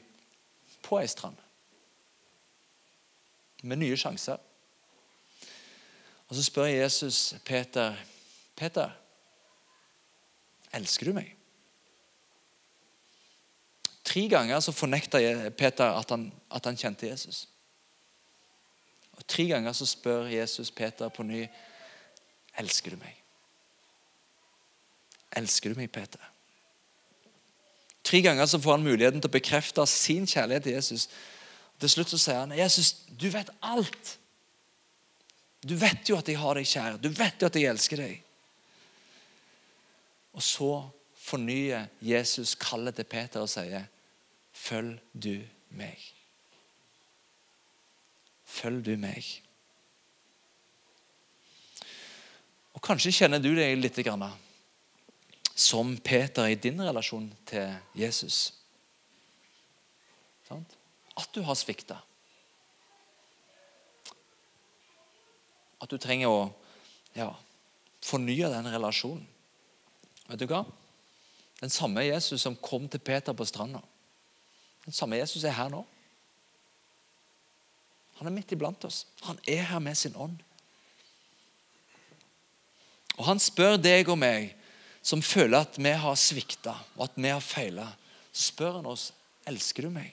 på 0.85 0.99
ei 1.01 1.09
strand. 1.11 1.39
Med 3.65 3.81
nye 3.81 3.97
sjanser. 3.97 4.37
Og 6.29 6.37
Så 6.37 6.45
spør 6.45 6.69
Jesus 6.69 7.35
Peter 7.45 7.97
Peter, 8.55 8.93
elsker 10.71 11.11
du 11.11 11.17
meg? 11.17 11.33
Tre 14.05 14.29
ganger 14.31 14.61
så 14.63 14.71
fornekta 14.71 15.19
Peter 15.59 15.97
at 15.97 16.13
han, 16.15 16.29
at 16.55 16.69
han 16.69 16.79
kjente 16.79 17.09
Jesus. 17.09 17.49
Og 19.25 19.29
Tre 19.29 19.47
ganger 19.49 19.73
så 19.73 19.87
spør 19.87 20.27
Jesus 20.29 20.71
Peter 20.71 21.09
på 21.09 21.23
ny 21.23 21.47
elsker 22.59 22.95
du 22.95 22.97
meg. 23.01 23.17
Elsker 25.37 25.73
du 25.73 25.81
meg, 25.81 25.91
Peter? 25.91 26.21
Tre 28.05 28.21
ganger 28.23 28.47
så 28.47 28.61
får 28.61 28.77
han 28.77 28.85
muligheten 28.85 29.23
til 29.23 29.31
å 29.31 29.37
bekrefte 29.39 29.87
sin 29.89 30.29
kjærlighet 30.29 30.63
til 30.63 30.77
Jesus. 30.77 31.09
Til 31.81 31.91
slutt 31.91 32.13
så 32.13 32.19
sier 32.19 32.43
han, 32.45 32.53
'Jesus, 32.53 32.93
du 33.21 33.29
vet 33.31 33.51
alt.' 33.63 34.19
Du 35.65 35.75
vet 35.75 36.09
jo 36.09 36.19
at 36.19 36.29
jeg 36.29 36.37
har 36.37 36.55
deg 36.55 36.67
kjær. 36.69 36.99
Du 37.01 37.09
vet 37.09 37.41
jo 37.41 37.47
at 37.47 37.57
jeg 37.57 37.71
elsker 37.71 37.97
deg. 37.97 38.19
Og 40.37 40.43
så 40.43 40.91
fornyer 41.17 41.87
Jesus 42.05 42.55
kallet 42.55 42.95
til 42.95 43.05
Peter 43.05 43.41
og 43.41 43.49
sier, 43.49 43.89
'Følg 44.53 45.01
du 45.15 45.41
meg'. 45.71 46.14
Følg 48.55 48.85
du 48.87 48.95
meg. 49.01 49.27
Og 52.75 52.83
Kanskje 52.85 53.15
kjenner 53.15 53.43
du 53.43 53.53
deg 53.57 53.79
litt 53.81 53.99
grann 54.07 54.27
som 55.55 55.95
Peter 56.03 56.51
i 56.51 56.59
din 56.59 56.81
relasjon 56.83 57.29
til 57.47 57.71
Jesus. 57.95 58.53
At 60.51 61.31
du 61.35 61.45
har 61.47 61.55
svikta. 61.59 62.01
At 65.79 65.91
du 65.91 65.99
trenger 66.03 66.33
å 66.33 66.41
ja, 67.15 67.31
fornye 68.03 68.51
den 68.51 68.71
relasjonen. 68.75 69.27
Vet 70.27 70.41
du 70.43 70.49
hva? 70.51 70.65
Den 71.61 71.71
samme 71.71 72.03
Jesus 72.03 72.43
som 72.43 72.57
kom 72.59 72.89
til 72.91 73.03
Peter 73.05 73.37
på 73.37 73.47
stranda, 73.47 73.83
den 74.85 74.93
samme 74.97 75.21
Jesus 75.21 75.45
er 75.47 75.55
her 75.55 75.71
nå. 75.73 75.85
Han 78.19 78.31
er 78.31 78.35
midt 78.35 78.53
iblant 78.55 78.85
oss. 78.87 79.05
Han 79.27 79.39
er 79.51 79.65
her 79.71 79.83
med 79.83 79.97
sin 79.99 80.17
ånd. 80.17 80.39
Og 83.19 83.25
Han 83.29 83.43
spør 83.43 83.77
deg 83.79 84.09
og 84.11 84.19
meg 84.19 84.55
som 85.05 85.23
føler 85.23 85.67
at 85.67 85.77
vi 85.77 85.93
har 86.01 86.17
svikta 86.17 86.73
og 86.97 87.09
at 87.09 87.19
vi 87.21 87.29
har 87.29 87.43
feila, 87.45 87.87
spør 88.33 88.79
han 88.79 88.89
oss 88.89 89.11
elsker 89.47 89.87
du 89.87 89.93
meg. 89.93 90.11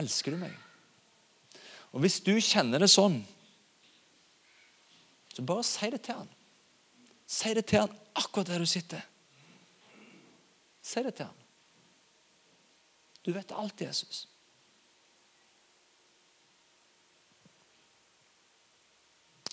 Elsker 0.00 0.32
du 0.32 0.40
meg? 0.40 0.54
Og 1.92 2.00
Hvis 2.00 2.22
du 2.24 2.32
kjenner 2.40 2.80
det 2.80 2.88
sånn, 2.88 3.20
så 5.32 5.44
bare 5.44 5.64
si 5.64 5.90
det 5.92 6.00
til 6.04 6.22
han. 6.22 6.32
Si 7.28 7.52
det 7.56 7.66
til 7.68 7.84
han 7.84 7.94
akkurat 8.16 8.48
der 8.48 8.64
du 8.64 8.68
sitter. 8.68 9.04
Si 10.82 11.04
det 11.04 11.14
til 11.16 11.28
han. 11.28 11.38
Du 13.22 13.30
vet 13.32 13.52
alt, 13.54 13.80
Jesus. 13.80 14.26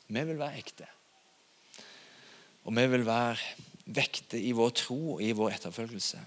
Vi 0.10 0.24
vil 0.26 0.40
være 0.40 0.58
ekte. 0.58 0.88
Og 2.66 2.74
vi 2.76 2.86
vil 2.90 3.06
være 3.06 3.38
vekte 3.90 4.40
i 4.42 4.52
vår 4.58 4.74
tro 4.78 5.00
og 5.16 5.24
i 5.24 5.32
vår 5.38 5.56
etterfølgelse. 5.58 6.20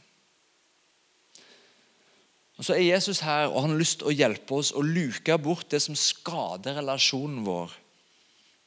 Og 2.59 2.65
Så 2.65 2.77
er 2.77 2.85
Jesus 2.93 3.23
her, 3.25 3.49
og 3.49 3.63
han 3.65 3.73
har 3.75 3.81
lyst 3.81 3.99
til 4.01 4.11
å 4.11 4.15
hjelpe 4.15 4.55
oss 4.55 4.71
å 4.77 4.85
luke 4.87 5.35
bort 5.43 5.71
det 5.73 5.81
som 5.83 5.99
skader 5.99 6.77
relasjonen 6.79 7.43
vår 7.47 7.73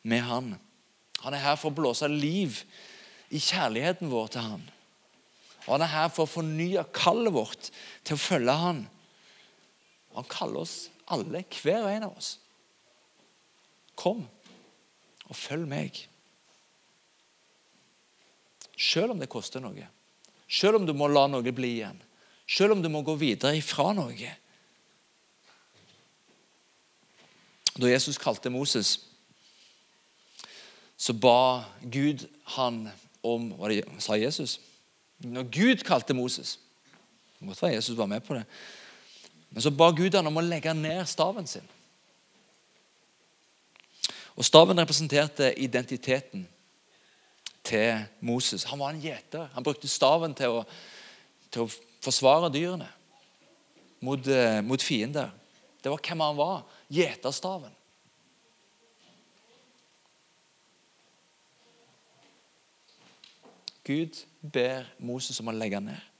med 0.04 0.26
han. 0.26 0.50
Han 1.24 1.34
er 1.34 1.44
her 1.46 1.56
for 1.56 1.72
å 1.72 1.78
blåse 1.78 2.10
liv 2.12 2.58
i 3.32 3.40
kjærligheten 3.40 4.12
vår 4.12 4.34
til 4.34 4.50
han. 4.50 4.66
Og 5.66 5.72
Han 5.74 5.82
er 5.82 5.94
her 5.94 6.10
for 6.14 6.26
å 6.26 6.34
fornye 6.34 6.84
kallet 6.94 7.34
vårt 7.34 7.72
til 8.04 8.18
å 8.18 8.22
følge 8.22 8.58
han. 8.60 8.84
Han 10.14 10.28
kaller 10.30 10.66
oss 10.66 10.76
alle, 11.08 11.46
hver 11.62 11.86
og 11.86 11.92
en 11.94 12.08
av 12.10 12.18
oss. 12.18 12.36
Kom 13.96 14.26
og 15.26 15.36
følg 15.38 15.68
meg. 15.70 16.00
Selv 18.78 19.16
om 19.16 19.22
det 19.22 19.32
koster 19.32 19.64
noe. 19.64 19.88
Selv 20.52 20.80
om 20.80 20.86
du 20.86 20.94
må 20.94 21.08
la 21.10 21.26
noe 21.32 21.56
bli 21.56 21.78
igjen. 21.80 22.02
Selv 22.46 22.76
om 22.76 22.82
du 22.84 22.90
må 22.92 23.02
gå 23.06 23.16
videre 23.18 23.56
ifra 23.58 23.90
noe. 23.96 24.34
Da 27.76 27.90
Jesus 27.90 28.20
kalte 28.22 28.52
Moses, 28.54 29.00
så 30.96 31.12
ba 31.12 31.66
Gud 31.82 32.24
han 32.56 32.86
om 33.26 33.50
Hva 33.58 33.74
sa 34.00 34.16
Jesus? 34.16 34.60
Når 35.26 35.48
Gud 35.50 35.82
kalte 35.88 36.14
Moses 36.14 36.60
Det 37.40 37.48
måtte 37.48 37.66
være 37.66 37.80
Jesus 37.80 37.98
var 37.98 38.08
med 38.08 38.22
på 38.24 38.36
det. 38.38 38.46
Men 39.50 39.62
så 39.62 39.72
ba 39.72 39.90
Gud 39.92 40.16
han 40.16 40.28
om 40.28 40.38
å 40.40 40.44
legge 40.46 40.74
ned 40.78 41.02
staven 41.10 41.48
sin. 41.48 41.66
Og 44.36 44.46
Staven 44.46 44.80
representerte 44.80 45.54
identiteten 45.60 46.48
til 47.64 48.06
Moses. 48.20 48.64
Han 48.64 48.80
var 48.80 48.90
en 48.90 49.02
gjeter. 49.02 49.48
Han 49.54 49.64
brukte 49.64 49.88
staven 49.88 50.36
til 50.36 50.60
å, 50.60 50.64
til 51.52 51.66
å 51.66 51.72
forsvare 52.04 52.52
dyrene 52.54 52.90
mot, 54.04 54.28
eh, 54.28 54.60
mot, 54.62 54.82
fiender. 54.82 55.32
Det 55.84 55.92
var 55.92 56.04
hvem 56.04 56.24
han 56.26 56.38
var. 56.38 56.66
Gjeterstaven. 56.92 57.72
Gud 63.86 64.20
ber 64.42 64.86
Moses 65.00 65.40
om 65.40 65.50
å 65.50 65.56
legge 65.56 65.80
ned. 65.80 66.12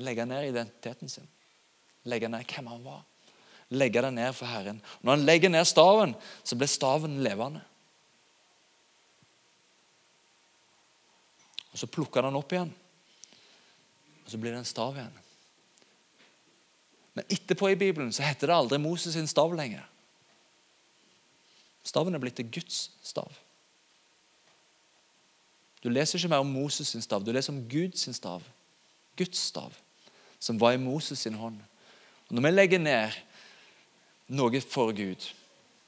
Legge 0.00 0.24
ned 0.24 0.48
identiteten 0.48 1.10
sin. 1.10 1.28
Legge 2.08 2.30
ned 2.30 2.46
hvem 2.48 2.70
han 2.70 2.84
var 2.86 3.04
legge 3.70 4.02
det 4.02 4.12
ned 4.14 4.34
for 4.34 4.50
Herren. 4.50 4.80
Når 5.02 5.16
han 5.16 5.26
legger 5.26 5.52
ned 5.52 5.64
staven, 5.68 6.14
så 6.44 6.58
blir 6.58 6.70
staven 6.70 7.20
levende. 7.24 7.62
Og 11.70 11.78
Så 11.78 11.86
plukker 11.86 12.22
han 12.22 12.32
den 12.32 12.40
opp 12.40 12.52
igjen, 12.52 12.72
og 14.24 14.30
så 14.32 14.38
blir 14.38 14.50
det 14.52 14.58
en 14.58 14.68
stav 14.68 14.96
igjen. 14.98 15.20
Men 17.14 17.26
etterpå 17.30 17.70
i 17.70 17.78
Bibelen 17.78 18.10
så 18.14 18.24
heter 18.26 18.50
det 18.50 18.56
aldri 18.56 18.78
Moses 18.82 19.14
sin 19.14 19.30
stav 19.30 19.54
lenger. 19.54 19.86
Staven 21.86 22.14
er 22.14 22.22
blitt 22.22 22.36
til 22.38 22.50
Guds 22.50 22.90
stav. 23.06 23.30
Du 25.80 25.88
leser 25.88 26.18
ikke 26.18 26.28
mer 26.28 26.44
om 26.44 26.52
Moses 26.52 26.90
sin 26.92 27.02
stav, 27.02 27.24
du 27.24 27.32
leser 27.32 27.54
om 27.54 27.62
Guds 27.70 28.04
stav. 28.16 28.44
Guds 29.16 29.38
stav, 29.38 29.72
som 30.38 30.60
var 30.60 30.74
i 30.76 30.82
Moses 30.82 31.22
sin 31.24 31.38
hånd. 31.38 31.58
Og 32.28 32.34
Når 32.36 32.42
vi 32.42 32.50
legger 32.50 32.82
ned 32.82 33.16
noe 34.30 34.60
for 34.62 34.94
Gud. 34.94 35.26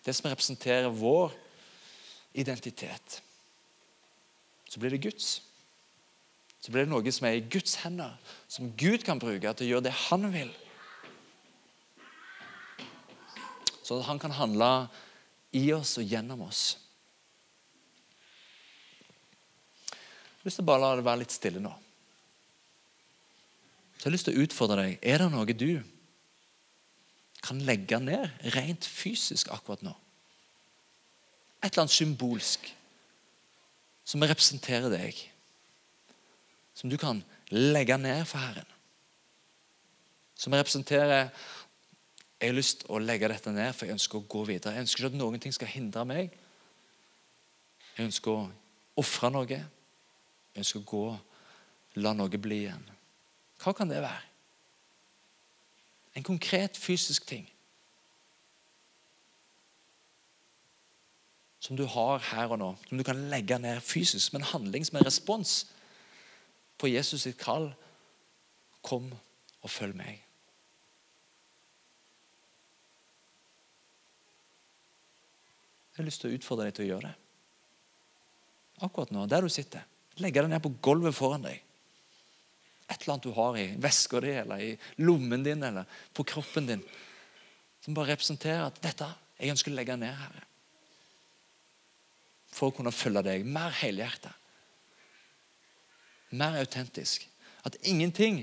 Det 0.02 0.14
som 0.14 0.30
representerer 0.30 0.90
vår 0.90 1.32
identitet. 2.32 3.22
Så 4.68 4.80
blir 4.80 4.90
det 4.90 5.02
Guds. 5.04 5.42
Så 6.60 6.72
blir 6.72 6.86
det 6.86 6.92
noe 6.92 7.12
som 7.12 7.26
er 7.28 7.38
i 7.38 7.46
Guds 7.46 7.74
hender, 7.82 8.14
som 8.48 8.70
Gud 8.78 9.04
kan 9.06 9.20
bruke 9.22 9.52
til 9.54 9.66
å 9.66 9.70
gjøre 9.70 9.86
det 9.88 9.94
han 10.08 10.28
vil. 10.34 10.52
Så 13.82 13.98
at 13.98 14.06
han 14.06 14.20
kan 14.22 14.34
handle 14.34 14.70
i 15.52 15.66
oss 15.74 15.96
og 16.00 16.06
gjennom 16.06 16.46
oss. 16.46 16.78
Jeg 19.92 20.44
har 20.44 20.48
lyst 20.48 20.58
til 20.58 20.64
å 20.64 20.70
bare 20.72 20.82
la 20.82 20.94
det 20.98 21.06
være 21.06 21.22
litt 21.22 21.34
stille 21.34 21.60
nå. 21.62 21.72
Så 23.98 24.06
jeg 24.06 24.08
har 24.08 24.14
lyst 24.16 24.26
til 24.26 24.38
å 24.38 24.46
utfordre 24.46 24.78
deg. 24.80 24.96
Er 25.02 25.22
det 25.22 25.28
noe 25.30 25.54
du 25.54 25.82
kan 27.42 27.58
legge 27.66 27.98
ned 28.00 28.28
rent 28.54 28.86
fysisk 28.86 29.50
akkurat 29.50 29.82
nå. 29.82 29.92
Et 31.62 31.70
eller 31.70 31.84
annet 31.84 31.94
symbolsk 31.94 32.68
som 34.04 34.22
representerer 34.26 34.90
deg. 34.92 35.18
Som 36.74 36.90
du 36.90 36.96
kan 36.98 37.22
legge 37.52 37.98
ned 37.98 38.24
for 38.26 38.42
Herren. 38.42 38.68
Som 40.34 40.54
representerer 40.58 41.30
Jeg 42.42 42.50
har 42.50 42.56
lyst 42.58 42.80
til 42.80 42.90
å 42.90 42.98
legge 42.98 43.28
dette 43.30 43.52
ned, 43.54 43.68
for 43.70 43.86
jeg 43.86 43.94
ønsker 43.94 44.18
å 44.18 44.26
gå 44.26 44.40
videre. 44.48 44.72
Jeg 44.74 44.82
ønsker 44.82 45.04
ikke 45.04 45.12
at 45.12 45.18
noen 45.20 45.38
ting 45.38 45.52
skal 45.54 45.70
hindre 45.70 46.02
meg 46.02 46.32
Jeg 47.92 48.08
ønsker 48.08 48.32
å 48.32 48.48
ofre 48.98 49.30
noe. 49.30 49.46
Jeg 49.46 50.64
ønsker 50.64 50.82
å 50.82 50.88
gå, 50.88 51.04
la 52.02 52.12
noe 52.18 52.42
bli 52.42 52.64
igjen. 52.64 52.82
Hva 53.62 53.76
kan 53.78 53.92
det 53.92 54.02
være? 54.02 54.31
En 56.14 56.22
konkret 56.22 56.76
fysisk 56.76 57.26
ting. 57.26 57.46
Som 61.62 61.76
du 61.76 61.84
har 61.86 62.18
her 62.32 62.52
og 62.52 62.58
nå. 62.58 62.72
Som 62.88 62.98
du 62.98 63.04
kan 63.06 63.28
legge 63.30 63.58
ned 63.58 63.80
fysisk. 63.80 64.26
Som 64.26 64.40
en 64.40 64.50
handling, 64.50 64.86
som 64.86 64.98
en 64.98 65.06
respons 65.06 65.54
på 66.78 66.90
Jesus 66.90 67.22
sitt 67.22 67.38
kall. 67.40 67.70
Kom 68.82 69.12
og 69.62 69.70
følg 69.70 69.96
meg. 69.96 70.20
Jeg 75.92 76.00
har 76.00 76.08
lyst 76.08 76.22
til 76.24 76.32
å 76.32 76.36
utfordre 76.38 76.66
deg 76.66 76.76
til 76.76 76.86
å 76.86 76.90
gjøre 76.94 77.08
det. 77.10 77.16
Akkurat 78.82 79.12
nå, 79.14 79.26
der 79.30 79.44
du 79.44 79.52
sitter. 79.52 79.84
Legge 80.24 80.42
det 80.42 80.50
ned 80.50 80.62
på 80.64 80.72
gulvet 80.82 81.14
foran 81.14 81.44
deg. 81.44 81.60
Et 82.88 82.96
eller 82.98 83.14
annet 83.14 83.26
du 83.26 83.34
har 83.36 83.58
i 83.58 83.66
veska 83.80 84.20
di, 84.20 84.32
eller 84.42 84.62
i 84.62 84.70
lommen 85.02 85.44
din, 85.44 85.62
eller 85.62 85.88
på 86.12 86.24
kroppen 86.28 86.68
din. 86.68 86.84
Som 87.82 87.94
bare 87.94 88.12
representerer 88.12 88.66
at 88.66 88.80
dette 88.84 89.08
jeg 89.42 89.50
ønsker 89.50 89.72
å 89.72 89.74
legge 89.74 89.96
ned, 89.98 90.14
Herre. 90.14 90.44
For 92.52 92.70
å 92.70 92.76
kunne 92.76 92.92
følge 92.94 93.24
deg 93.26 93.46
mer 93.48 93.74
helhjertet. 93.74 94.34
Mer 96.38 96.60
autentisk. 96.60 97.24
At 97.66 97.78
ingenting 97.82 98.42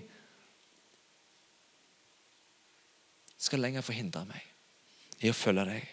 skal 3.39 3.63
lenger 3.63 3.85
forhindre 3.85 4.25
meg 4.27 5.23
i 5.23 5.31
å 5.31 5.37
følge 5.37 5.65
deg. 5.69 5.87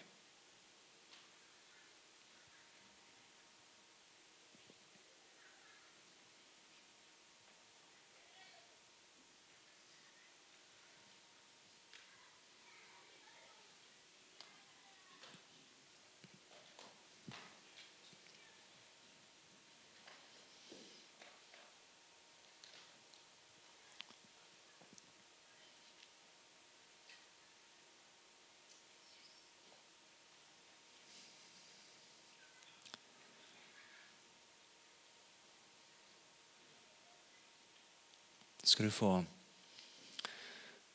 Skal 38.76 38.86
du 38.86 38.92
få 38.92 39.24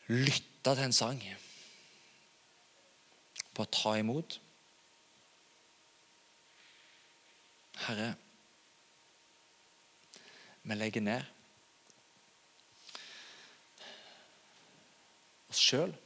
lytte 0.07 0.73
til 0.75 0.83
en 0.83 0.93
sang. 0.93 1.21
Bare 3.57 3.71
ta 3.73 3.93
imot. 3.97 4.35
Herre, 7.87 8.11
vi 10.61 10.77
legger 10.77 11.01
ned 11.01 11.25
oss 15.49 15.63
sjøl. 15.65 15.97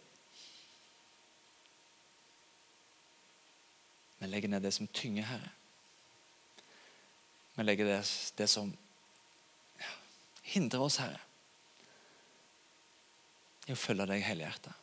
Vi 4.24 4.32
legger 4.32 4.56
ned 4.56 4.64
det 4.64 4.76
som 4.80 4.88
tynger, 4.88 5.28
Herre. 5.28 5.54
Vi 7.60 7.68
legger 7.68 7.94
det, 7.98 8.02
det 8.40 8.50
som 8.50 8.78
hindrer 10.56 10.88
oss, 10.88 11.04
Herre 11.04 11.25
i 13.66 13.74
å 13.74 13.80
følge 13.80 14.08
deg 14.10 14.24
helhjertet. 14.26 14.74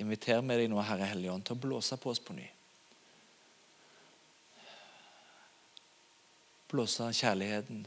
Inviter 0.00 0.40
med 0.40 0.56
deg 0.62 0.70
nå, 0.72 0.80
Herre 0.80 1.10
Hellige 1.10 1.34
Ånd, 1.34 1.44
til 1.44 1.58
å 1.58 1.60
blåse 1.60 1.98
på 2.00 2.12
oss 2.12 2.22
på 2.24 2.32
ny. 2.32 2.46
Blåse 6.70 7.10
kjærligheten 7.18 7.82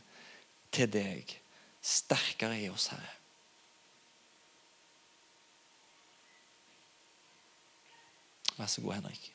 til 0.76 0.91
deg 0.93 1.38
sterkere 1.84 2.60
i 2.60 2.69
oss, 2.69 2.91
Herre. 2.93 3.13
Vær 8.54 8.69
så 8.69 8.84
god, 8.86 8.99
Henrik. 8.99 9.33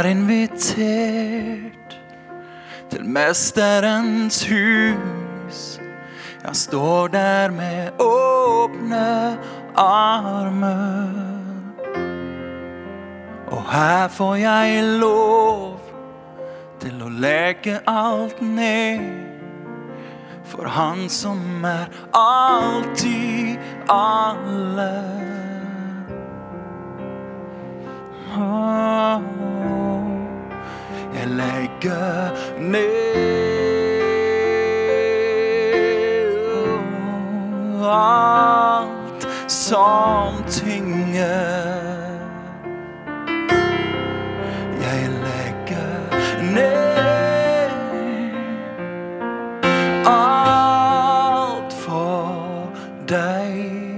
Er 0.00 0.04
invitert 0.04 2.00
til 2.90 3.04
Mesterens 3.04 4.48
hus. 4.48 5.80
Jeg 6.44 6.56
står 6.56 7.06
der 7.06 7.50
med 7.50 7.88
åpne 7.98 9.38
armer. 9.76 11.09
Her 13.70 14.08
får 14.08 14.34
jeg 14.34 14.82
lov 14.98 15.78
til 16.82 17.02
å 17.06 17.10
legge 17.22 17.76
alt 17.86 18.40
ned 18.42 19.04
for 20.50 20.66
Han 20.66 21.04
som 21.06 21.62
er 21.62 21.86
alltid 22.10 23.62
alle. 23.86 25.19
Deg. 53.10 53.90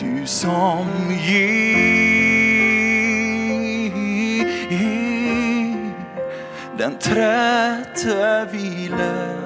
Du 0.00 0.26
som 0.26 0.86
gir 1.26 1.80
den 6.78 6.96
trette 6.98 8.48
hvile. 8.52 9.39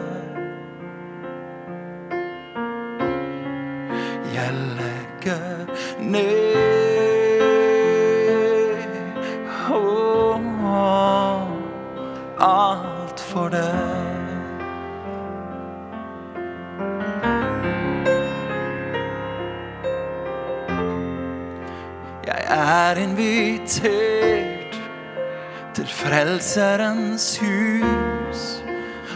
Frelserens 26.34 27.38
hus. 27.38 28.62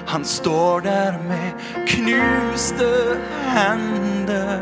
Han 0.06 0.24
står 0.24 0.80
der 0.80 1.12
med 1.28 1.52
knuste 1.86 3.18
hender. 3.42 4.60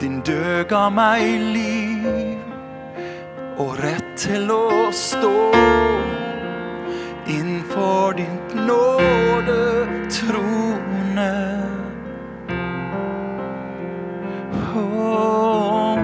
Din 0.00 0.20
død 0.20 0.64
ga 0.68 0.88
meg 0.88 1.40
liv 1.40 2.38
og 3.58 3.76
rett 3.82 4.08
til 4.16 4.48
å 4.50 4.88
stå. 4.92 5.34
Innenfor 7.28 8.16
din 8.16 8.40
nåde 8.56 9.60
trone. 10.08 11.34
Oh, 14.72 16.00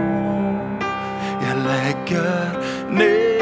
jeg 1.41 1.57
legger 1.65 2.61
ned 2.93 3.36